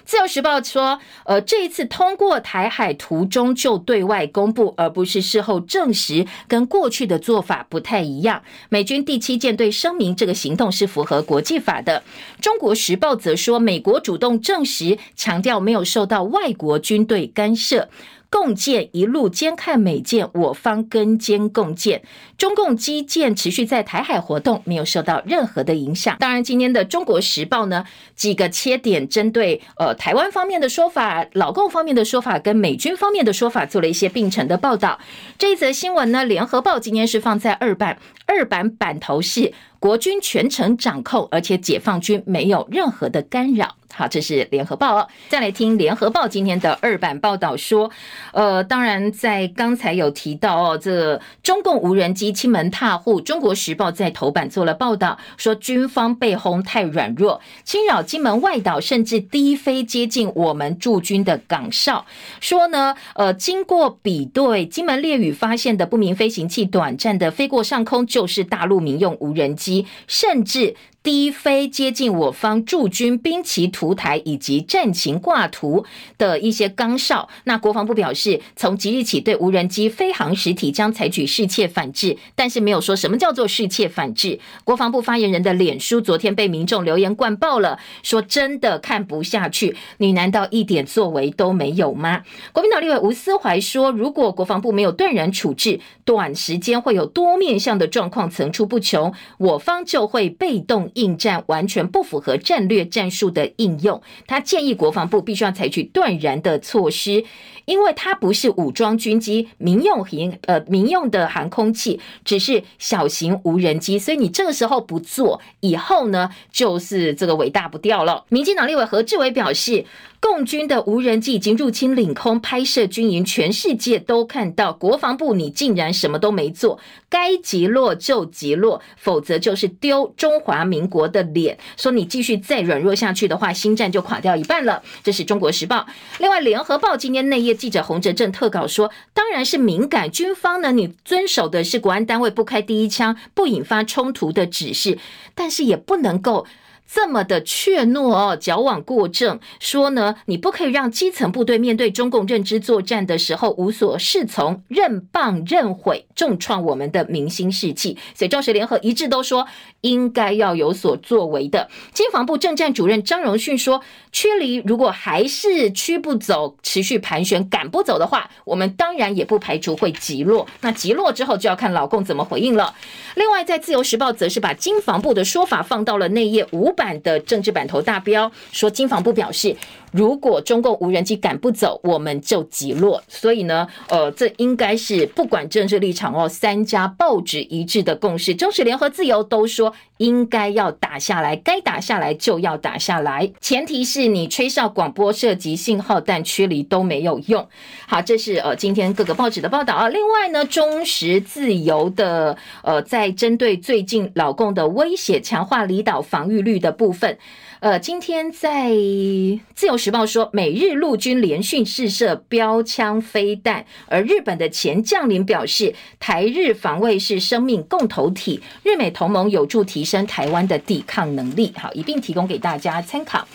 [0.06, 8.44] 自由时报说，呃，这一次通过台海途中就对外公布，而不是事后证实，跟过去的做法不太一样。
[8.70, 12.04] 美军第七舰队声明，这个行动是符合国际法的。
[12.42, 17.90] 中国时报则说，美国主动证实，强调没有受到外国军队干涉。
[18.34, 22.02] 共建一路兼看美舰，我方跟肩共建。
[22.36, 26.18] 中共基建持续在台海活动，没有受到任何的影响。
[26.20, 35.00] 当然，今天的《中国时报》呢，几个切点针对呃台湾方面的说法、老共方面的说法跟美军方面的说法做了一些并陈的报道。
[35.38, 43.76] 这一则新闻呢，《联合报》今天是放在二版，二版版头是国军全程掌控，而且解放军没有任何的干扰。
[43.96, 45.08] 好，这是联合报哦。
[45.30, 47.92] 再来听联合报今天的二版报道说，
[48.32, 62.08] 呃，当然在刚才有提到哦，这个、中共无人机侵门踏户，中国时报在头版做了报道，说军方被轰太软弱，侵扰金门外岛，甚至低飞接近我们驻军的岗哨。
[62.40, 70.76] 说呢，呃，经过比对，金门烈屿发现的不明飞行器短暂的飞过上空，就是大陆民用无人机，甚至。
[71.04, 75.86] 低飞接近我方驻军兵棋图台以及战情挂图
[76.18, 77.28] 的一些岗哨。
[77.44, 84.40] 那国防部表示，从即日起对无人机飞航实体将采取适切反制，但是没有说什么叫做适切反制。
[84.64, 92.24] 国防部发言人的脸书昨天被民众留言灌爆了，说真的看不下去，你难道一点作为都没有吗？
[92.54, 100.90] 国民党立委吴思怀说，如果国防部没有断然处置，短时间会有多面向的状况层出不穷，我方就会被动。
[100.96, 107.24] 应战完全不符合战略战术的应用，他建议国防部必须要采取断然的措施，
[107.66, 118.26] 因为它不是武装军机，民用型呃民用的航空器，只是小型无人机，所以你这个时候不做，以后呢就是这个尾大不掉了。
[118.30, 119.86] 民进党立委何志伟表示。
[120.24, 124.72] 共军的无人机已经入侵领空，拍摄军营，全世界都看到。
[124.72, 131.60] 国防部，你竟然什么都没做，该击落就击落，否则就是丢中华民国的脸。
[131.76, 134.82] 说你继续再软弱下去的话，心战就垮掉一半了。
[135.04, 135.86] 这是中国时报。
[136.20, 144.98] 另外，联合报今天内页记者洪哲正特稿说，当然是敏感，军方呢，你遵守的是国安单位不开第一枪、不引发冲突的指示，
[145.36, 146.46] 但是也不能够。
[146.96, 157.98] 这么的怯懦哦，矫枉过正，说呢，你不可以让基层部队面对中共认知作战的时候无所适从，认棒认悔，重创我们的民心士气。
[158.14, 159.48] 所以，中时联合一致都说
[159.82, 161.68] 应该要有所作为的。
[161.94, 170.46] 经防部政战主任张荣训说，驱离如果还是驱不走，持续盘旋赶不走的话，我们当然也不排除会击落。
[170.62, 172.76] 那击落之后就要看老共怎么回应了。
[173.16, 179.56] 另外，在自由时报则是把经防部的说法放到了内页五百版的政治版头大标，说金防部表示，
[179.94, 183.02] 如果中共无人机赶不走，我们就击落。
[183.08, 188.34] 所以呢，呃，这应该是不管政治立场哦，三家报纸一致的共识。
[188.34, 197.48] 中时联合自由都说应该要打下来，该打下来就要打下来，前提是你吹哨广播射击信号弹驱离都没有用。
[197.88, 199.90] 好，这是呃今天各个报纸的报道啊。
[199.90, 207.20] 另外呢，中时自由的呃在针对最近老共的威胁，强化离岛防御率的部分。
[207.64, 208.72] 呃，今天在
[209.56, 221.54] 《自由时报》说，美日陆军联训试射标枪飞弹，而日本的前将领表示，台日防卫是生命共同体，日美同盟有助提升台湾的抵抗能力。
[221.58, 223.26] 好，一并提供给大家参考。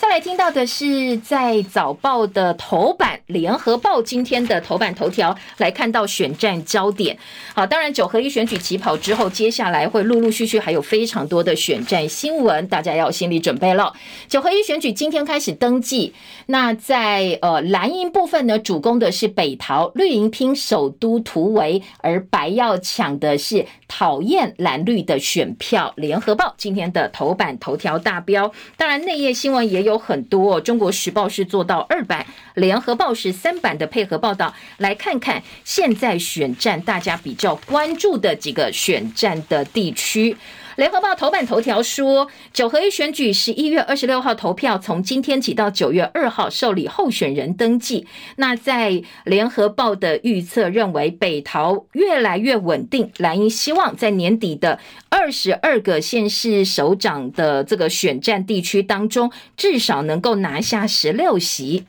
[0.00, 7.18] 再来听到的是在早报的头版，联合报今天的头版头条来看到选战焦点。
[7.54, 13.92] 好，当然九合一选举起跑之后，接下来会陆陆续续还有非常多的选战新闻，大家要心理准备了。
[14.26, 16.14] 九合一选举今天开始登记，
[16.46, 25.92] 那在呃蓝营部分呢，主攻的是北桃，绿营拼首都突围，而白要抢的是讨厌蓝绿的选票。
[25.96, 29.89] 联合报今天的头版头条大标，当然内页新闻也有。
[29.90, 32.24] 有很多，中国时报是做到二版，
[32.54, 40.36] 联合报是三版的配合报道，来看看现在选战大家比较关注的几个选战的地区。
[40.80, 48.06] 联合报头版头条说，九合一选举十一月二十六号投票，从今天起到九月二号受理候选人登记。
[48.36, 54.78] 那在联合报的预测认为，北桃越来越稳定，蓝营希望在年底的
[55.10, 61.84] 二十二个县市首长的这个选战地区当中，至少能够拿下十六席。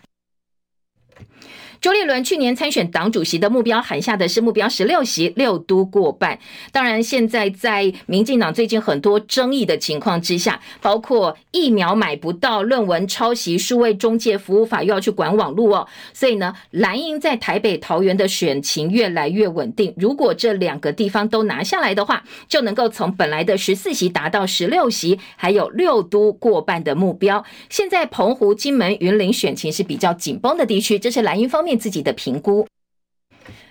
[1.81, 6.37] 朱立伦去年参选党主席的目标喊下的是目标十六席，六都过半。
[6.71, 15.87] 当然，现在在民进党最近很多争议的情况之下，包括疫苗买不到、论文抄袭、数位中介服务法又要去管网络哦。
[16.13, 19.91] 所以呢，蓝营在台北、桃园的选情越来越稳定。
[19.97, 27.43] 如果这两个地方都拿下来的话，就能够从本来的十四席达到十六席，还有六都过半的目标。
[27.69, 32.67] 现在澎湖、金门、云林选情是比较紧绷的地区，这是蓝营方面自己的评估，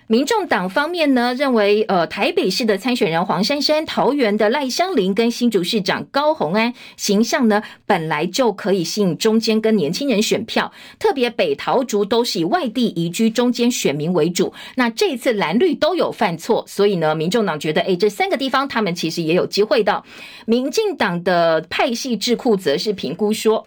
[0.07, 14.53] 民众党方面呢，认为，呃，台北市的参选人黄珊珊、桃园的赖香伶跟新竹市长高虹安形象呢，本来就可以吸引中间跟年轻人选票，特别北桃竹都是以外地移居中间选民为主。
[14.75, 20.03] 那这次蓝绿都有犯错，所以呢，民众党觉得，哎，这三个地方他们其实也有机会的。
[20.45, 23.65] 民进党的派系智库则是评估说。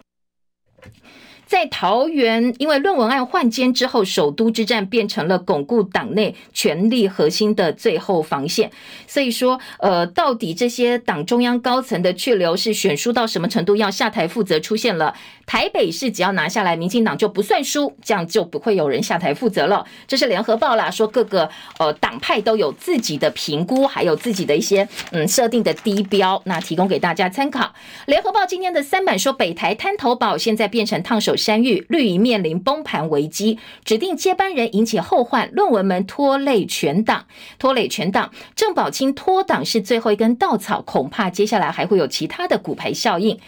[1.45, 8.71] 在桃园，因为论文案换监之后，首都之战变成了巩固党内权力核心的最后防线。
[9.07, 15.13] 所以说，呃，到底这些党中央高层的去留是悬殊到什么程度，要下台负责，出现了
[15.45, 19.85] 台北市只要拿下来，民进党就不算输，这样就不会有人下台负责了。
[20.07, 27.71] 这是联合报啦，说各个呃党派都有自己的评估，还有自己的一些嗯设定的低标，那提供给大家参考。
[28.07, 37.25] 联合报今天的三版说，北台滩头堡现在变成烫手山芋，绿营面临崩盘危机，指定接班人引起后患，论文门拖累全党，
[37.57, 38.31] 拖累全党。
[38.55, 43.39] 郑宝清脱党是最后一根稻草，恐怕接下来还会有其他的骨牌效应。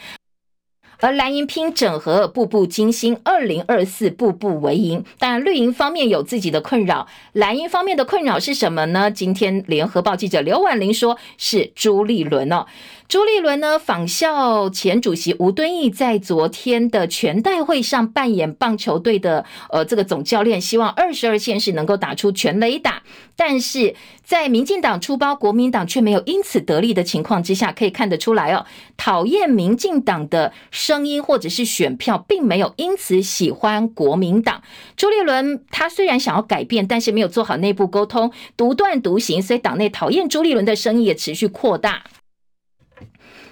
[1.00, 5.06] 而蓝营拼整合，步步惊心，二零二四步步为营。
[5.20, 9.12] 当然，绿营方面有自己的困扰，蓝营方面的困扰是什么呢？
[9.12, 12.66] 今天联合报记者刘婉玲说，是朱立伦哦。
[13.08, 23.03] 朱立伦呢，仿效前主席吴敦义在昨天的全代会上扮演棒球队的呃这个总教练，希望二十二县市能够打出全垒打。
[23.38, 23.95] 但是
[24.26, 28.66] 在民进党出包，国民党却没有因此得利的情况之下，可以看得出来哦，
[28.97, 34.62] 讨厌民进党的声音或者是选票，并没有因此喜欢国民党。
[34.97, 42.03] 朱立伦他虽然想要改变，但是没有做好内部沟通，独断独行，所以党内讨厌朱立伦的声音也持续扩大。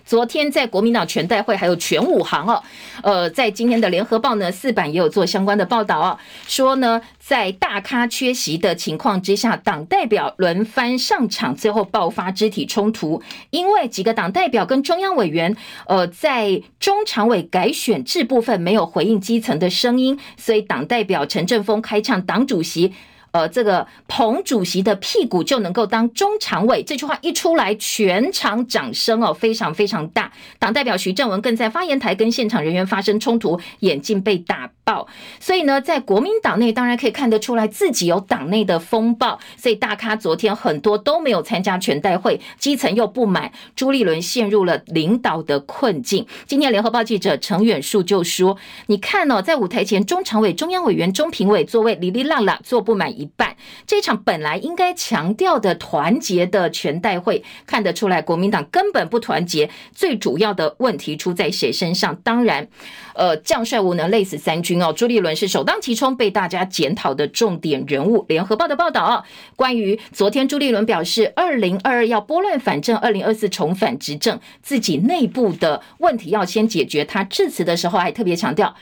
[0.05, 2.61] 昨天在国民党全代会还有全武行哦，
[3.01, 22.93] 呃，在今天的联合报呢四版也有做相关的报道哦，说呢在大咖缺席的情况之下，党代表轮番上场，最后爆发肢体冲突，因为几个党代表跟中央委员，呃，在中常委改选制部分没有回应基层的声音，所以党代表陈振峰开唱党主席。
[23.35, 26.81] 呃，这个彭主席的屁股就能够当中常委。
[26.81, 30.31] 这句话一出来，全场掌声哦，非常非常大。
[30.57, 35.05] 党代表徐正文更在发言台跟现场人员发生冲突，眼镜被打爆。
[35.41, 39.37] 所以呢，在国民党内当然可以看得出来，自己有党内的风暴。
[39.57, 46.25] 所以大咖昨天很多都没有参加全代会，基层又不满，朱立伦陷入了领导的困境。
[46.47, 48.55] 今天联合报记者陈远树就说
[48.87, 53.55] ：“你看哦，在舞台前，中常委、中央委员、中评委座位哩哩啦啦坐不满一半。
[53.85, 59.69] 这场本来应该强调的团结的全代会，看得出来国民党根本不团结。
[59.93, 62.15] 最主要的问题出在谁身上？
[62.23, 62.67] 当然，
[63.13, 64.93] 呃，将帅无能，累死三军哦。
[64.93, 68.25] 朱立伦是首当其冲被大家检讨的重点人物。
[68.27, 69.23] 联合报的报道啊，
[69.55, 77.05] 关于昨天朱立伦表示，二零二二要拨乱反正，二零二四重返执政，自己内部的问题要先解决。
[77.05, 78.75] 他致辞的时候还特别强调。”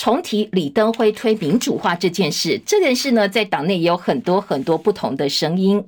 [0.00, 5.84] 重提李登辉推民主化这件事，这件事呢，在党内也有很多很多不同的声音。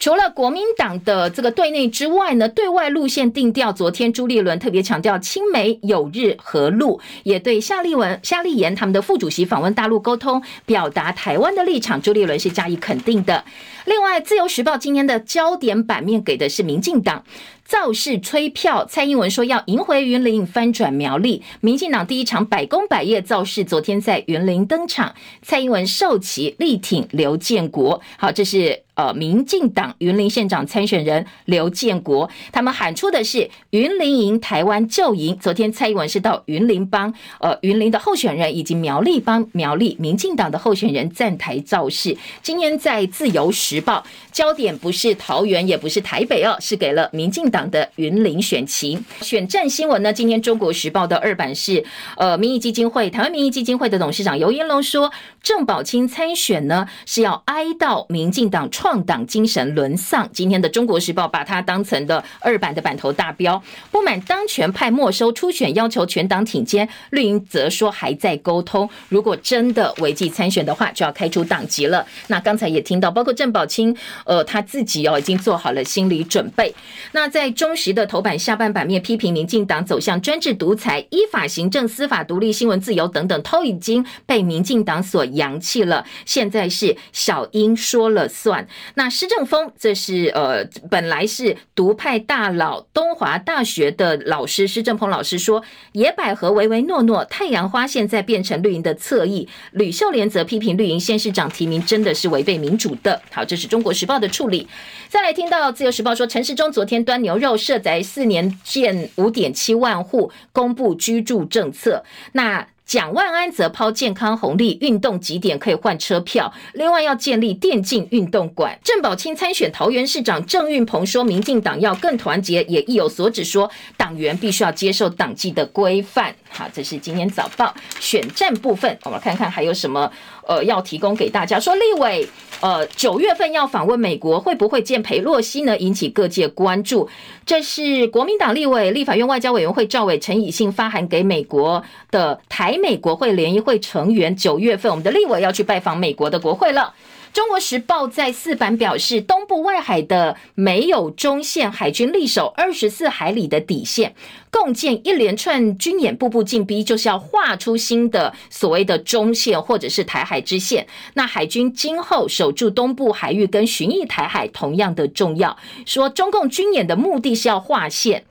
[0.00, 3.72] 除了国民党的这个对内之外呢，对外路线定调。
[3.72, 12.00] 昨天朱立伦特别强调亲美友日和路，也对夏立文、夏立言他们的副主席访问大陆沟通，表达台湾的立场。
[12.00, 13.44] 朱立伦是加以肯定的。
[13.86, 17.24] 另外，《自由时报》今天的焦点版面给的是民进党。
[17.64, 21.42] 造势催票，蔡英文说要赢回云林，翻转苗栗。
[21.60, 28.00] 民进党第一场百工百业造势，昨天在云林登场，蔡英文受旗力挺刘建国。
[28.16, 35.38] 好，这是呃民进党云林县长参选人刘建国，他们喊出的是云林赢，台湾就赢。
[35.38, 42.16] 昨天蔡英文是到云林帮呃云林的候选人以及苗栗帮苗栗民进党的候选人站台造势。
[42.42, 47.68] 今天在《自由时报》焦点不是桃园，也不是台北哦，是给了民进党。
[47.68, 50.10] 的云林选情选战新闻呢？
[50.10, 51.84] 今天《中国时报》的二版是，
[52.16, 60.28] 呃，民意基金会台湾民意基金会的董事长游盈隆说，郑宝清参选呢是要哀悼民进党创党精神沦丧。
[60.32, 63.60] 今天的《中国时报》把它当成的二版的版头大标，
[63.90, 66.88] 不满当权派没收初选，要求全党挺监。
[67.10, 72.06] 绿营则说还在沟通，如果真的违纪参选的话，就要开除党籍了。
[72.28, 76.74] 那刚才也听到，包括郑宝清，呃，他自己哦已经做好了心理准备。
[77.12, 86.04] 那在中时的头版下半版面批评民进党走向专制独裁，依法行政、司法独立、新闻自由等等，都已经被民进党所扬弃了。
[86.24, 88.66] 现在是小英说了算。
[88.94, 95.62] 那施正峰，这是呃，本来是独派大佬，东华大学的老师施正峰老师说，
[95.92, 99.48] 野百合唯唯诺诺，太阳花现在变成绿营的侧翼。
[99.72, 103.20] 吕秀莲则批评绿营县市长提名真的是违背民主的。
[103.30, 104.68] 好，这是中国时报的处理。
[105.08, 112.04] 再来听到自由时报说，陈时中昨天端牛肉设宅四年建五点七万户，公布居住政策。
[112.32, 116.50] 那蒋万安则抛健康红利，运动几点可以换车票。
[116.72, 118.78] 另外要建立电竞运动馆。
[118.82, 126.34] 郑宝清参选桃园市长，郑运鹏说，民进党要更团结，也意有所指说，党员必须要接受党纪的规范。
[126.48, 130.10] 好，这是今天早报选战部分，我们看看还有什么。
[130.48, 132.26] 呃，要提供给大家说，立委
[132.60, 135.76] 呃九月份要访问美国，会不会见裴洛西呢？
[135.76, 137.06] 引起各界关注。
[137.44, 146.94] 这是国民党立委、立法院外交委员会赵伟陈以信发函给美国的台美国会联谊会成员，九月份我们的立委要去拜访美国的国会了。
[147.38, 154.16] 中国时报在四版表示，东部外海的没有中线，海军力守二十四海里的底线，
[154.50, 160.88] 共建一连串军演，步步进逼，就是要画出新的所谓的中线或者是台海之线。
[161.14, 165.56] 那海军今后守住东部海域跟巡弋台海同样的重要。
[165.86, 168.24] 说中共军演的目的是要划线。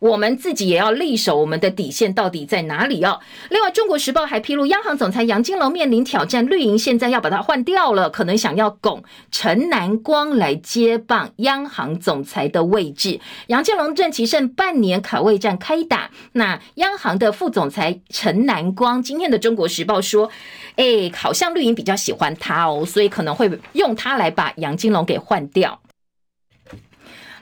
[0.00, 3.20] 我们自己也要立守我们的底线到底在哪里哦？
[3.50, 13.20] 另外，《中国时报》还披露，央行总裁杨金龙面临挑战，绿营现在要把他换掉了，可能想要拱陈南光来接棒央行总裁的位置。
[13.48, 16.10] 杨金龙任期剩半年，卡位战开打。
[16.32, 20.30] 那央行的副总裁陈南光，今天的《中国时报》说，
[20.76, 25.80] 哎，好像绿营比较喜欢他哦，所以可能会用他来把杨金龙给换掉。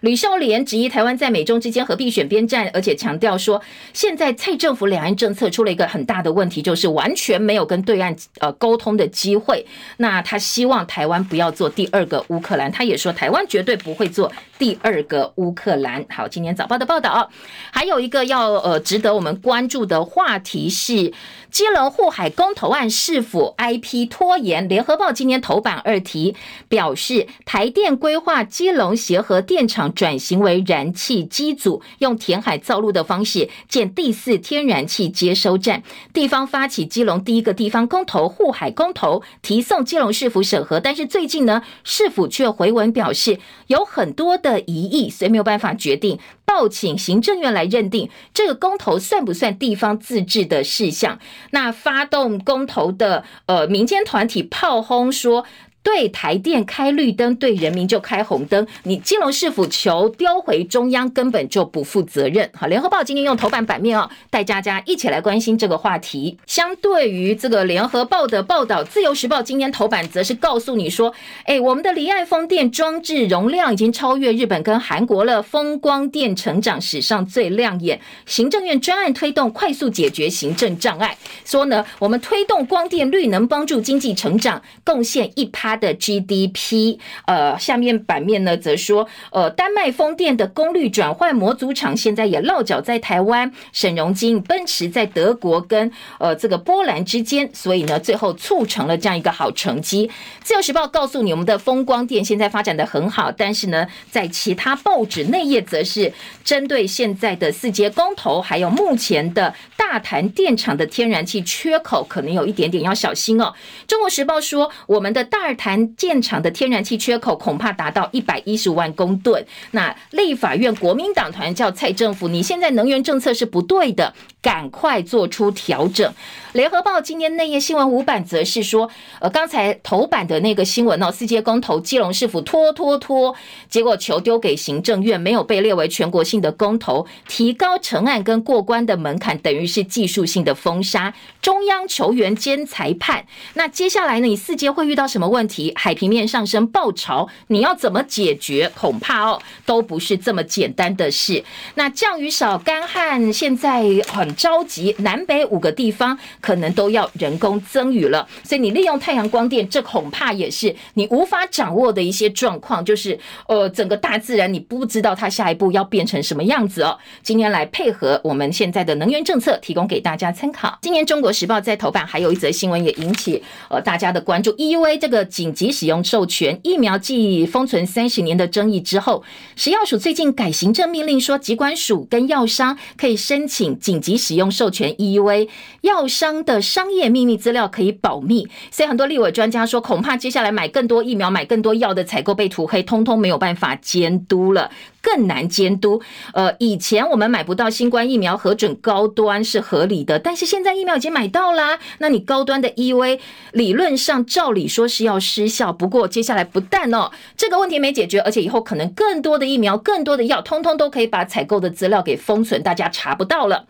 [0.01, 9.66] 吕秀莲质疑台湾在美中之间何必选边站，而且强调说，现在蔡政府两岸政策出了一个很大的问题，就是完全没有跟对岸呃沟通的机会。
[9.99, 16.05] 那他希望台湾不要做第二个乌克兰，他也说台湾绝对不会做第二个乌克兰。
[16.09, 17.30] 好，今天早报的报道，
[17.70, 21.12] 还有一个要呃值得我们关注的话题是。
[21.49, 24.68] 基隆护海公投案是否 IP 拖延？
[24.68, 26.36] 联合报今天头版二题
[26.68, 35.82] 表示，台电规划基隆协和电厂转型为燃气机组，用填海造陆的方式建第四天然气接收站。
[36.12, 40.80] 地方发起基隆第一个地方公投护海公投，提送基隆市府审核。
[40.80, 51.18] 但是最近呢，市府却回文表示有很多的疑义，所以没有办法决定，报请行政院来认定这个公投算不算地方自治的事项。
[51.51, 55.45] 那发动公投的呃民间团体炮轰说。
[55.87, 58.66] 对台电开绿灯，对人民就开红灯。
[58.82, 62.51] 你基隆市府求丢回中央，根本就不负责任。
[62.55, 66.37] 好，联合报今天用头版版面哦，带大家一起来关心这个话题。
[66.45, 71.14] 相对于这个联合报的报道，自由时报今天头版则是告诉你说，
[71.45, 78.01] 哎，我们的离岸风电装置容量已经超越日本跟韩国了，风光电成长史上最亮眼。
[78.26, 81.16] 行政院专案推动，快速解决行政障碍。
[81.45, 85.76] 说呢，我们推动光电绿能，帮助经济成长，贡献一趴。
[85.77, 100.11] 的 GDP，呃，下面版面呢则说，呃，丹麦风电的功率转换模组厂现在也落脚在台湾，沈荣金奔驰在德国跟呃这个波兰之间，所以呢，最后促成了这样一个好成绩。
[100.43, 106.12] 自由时报告诉你，我们的风光电现在发展的很好，但是呢，在其他报纸内页则是
[106.45, 113.55] 针对现在的四阶公投，还有目前的大潭电厂的天然气缺口，可能有一点点要小心哦。
[113.89, 119.45] 中国时报说，我们的大台谈建厂的天然气缺口恐怕达到一百一十五万公吨。
[119.73, 124.14] 那立法院国民党团叫蔡政府，你现在能源政策是不对的，
[124.47, 126.14] 赶快做出调整。
[126.53, 128.88] 联合报今天内页新闻五版则是说，
[129.18, 133.34] 呃，刚才头版的那个新闻哦，四阶公投，基隆市府拖拖拖，
[133.68, 143.26] 结果球丢给行政院，没有被列为全国性的公投，提高成案跟过关的门槛，等于是技术性的封杀，中央球员兼裁判。
[143.55, 145.72] 那接下来呢，你四阶会遇到什么问题？
[145.74, 148.70] 海平面上升暴潮，你要怎么解决？
[148.74, 151.44] 恐怕哦都不是这么简单的事。
[151.74, 158.28] 那降雨少、干旱，现在很着急，南北五个地方可能都要人工增雨了。
[158.45, 162.84] 所以你利用太阳光电，这恐怕也是你无法掌握的一些状况。
[162.84, 163.18] 就是
[163.49, 166.97] 呃，整个大自然你不知道它下一步要变成什么样子哦。
[167.24, 170.78] 今天来配合我们现在的能源政策，提供给大家参考。
[170.80, 175.57] 今年《中国时报》在头版还有一则新闻也引起呃大家的关注，EUA 这个紧。
[175.57, 179.24] 急使用授权疫苗记忆封存三十年的争议之后，
[179.57, 185.49] 食药署最近改行政命令，说疾管署跟药商可以申请紧急使用授权 EUA，
[185.83, 188.49] 药商的商业秘密资料可以保密。
[188.72, 194.72] 所以很多立委专家说，恐怕接下来买更多疫苗、买更多药的采购被涂黑，通通没有办法监督了。
[195.01, 196.03] 更难监督。
[196.33, 201.79] 呃，以前我们买不到新冠疫苗核准高端是合理的，但是现在疫苗已经买到啦。
[201.99, 203.20] 那你高端的 EUA
[203.53, 205.72] 理论上照理说是要失效。
[205.72, 213.66] 不过接下来不但哦这个问题没解决，而且以后可能更多的疫苗、更多的药，通通都可以把采购的资料给封存，大家查不到了。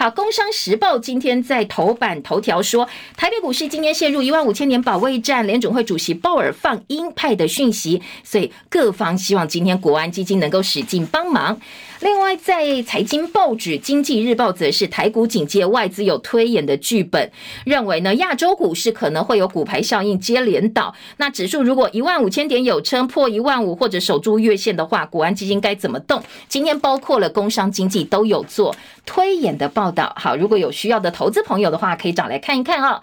[0.00, 2.88] 好，《工商时报》今天在头版头条说，
[3.18, 10.62] 台北股市今天陷入一万五千年保卫战，联准会主席鲍尔放鹰派的讯息，所以各方希望今天国安基金能够。
[10.62, 11.60] 使劲帮忙。
[12.00, 17.30] 另外，在财经报纸《经济日报》则是台股警戒外资有推演的剧本，
[17.66, 20.94] 认为呢亚洲股市可能会有骨牌效应接连倒。
[21.18, 26.22] 那指数如果一万五千点有撑破一万五或者守住月线的话，国安基金该怎么动？
[26.48, 28.74] 今天包括了工商经济都有做
[29.04, 30.14] 推演的报道。
[30.18, 33.02] 好，如果有需要的投资朋友的话，可以找来看一看啊、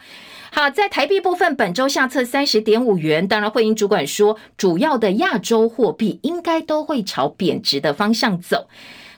[0.60, 3.28] 好，在台币部分，本周下测三十点五元。
[3.28, 8.68] 当然，汇银主管说，主要的亚洲货币应该都会朝贬值的方向走。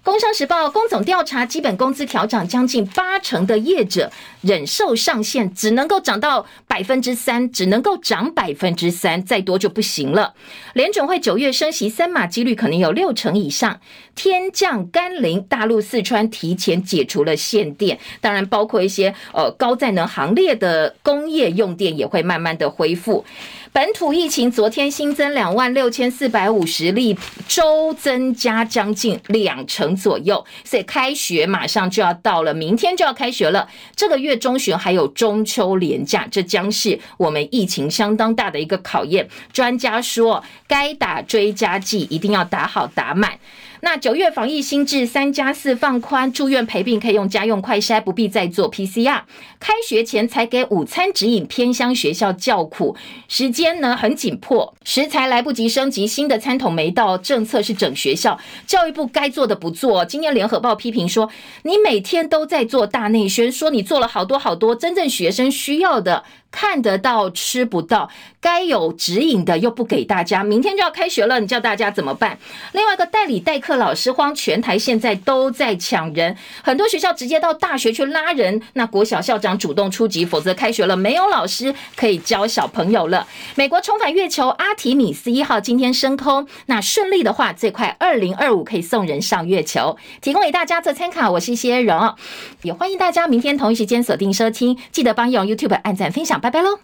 [0.09, 10.33] 工商时报工总调查，基本工资调涨将近八成的业者忍受上限只能够涨到百分之三，只能够涨百分之三，再多就不行了。
[10.73, 13.79] 联准会九月升息三码几率可能有六成以上。
[14.15, 23.23] 天降甘霖，大陆四川提前解除了限电，当然包括一些呃高再能行列的工业用电也会慢慢的恢复。
[23.71, 27.15] 本土疫情昨天新增两万六千四百五十例，
[27.47, 33.69] 周增加将近两成左右，所以开学马上就要到了，明天就要开学了。
[33.95, 39.29] 这个月中旬还有中秋连假，这将是我们疫情相当大的一个考验。
[39.53, 43.37] 专家说，该打追加剂一定要打好打满。
[43.81, 49.21] 那九月防疫新制三加四放宽，住院陪病可以用家用快筛，不必再做 PCR。
[49.59, 52.95] 开学前才给午餐指引，偏乡学校叫苦，
[53.29, 60.03] 时间呢很紧迫，食材来不及升级，新的餐桶没到，政策是整学校，教育部该做的不做。
[60.03, 61.29] 今天联合报批评说，
[61.63, 68.09] 你每天都在做大内宣，说你做了好多好多，真正学生需要的看得到吃不到，
[68.41, 70.43] 该有指引的又不给大家。
[70.43, 72.37] 明天就要开学了，你叫大家怎么办？
[72.73, 78.61] 另外一个代理代课老师荒，全台现在都在抢人，很多学校直接到大学去拉人。
[78.73, 83.27] 那国小校长主动出击，否则开学了没有老师可以教小朋友了。
[83.55, 91.29] 美国重返月球阿提米斯一号今天升空，那顺利的话，最快二零二五可以送人上月球，提供给大家做参考。
[91.31, 92.15] 我是谢荣，
[92.63, 96.79] 也欢迎大家明天同一时间锁定收听，记得帮叶荣 YouTube 按赞分享，拜拜喽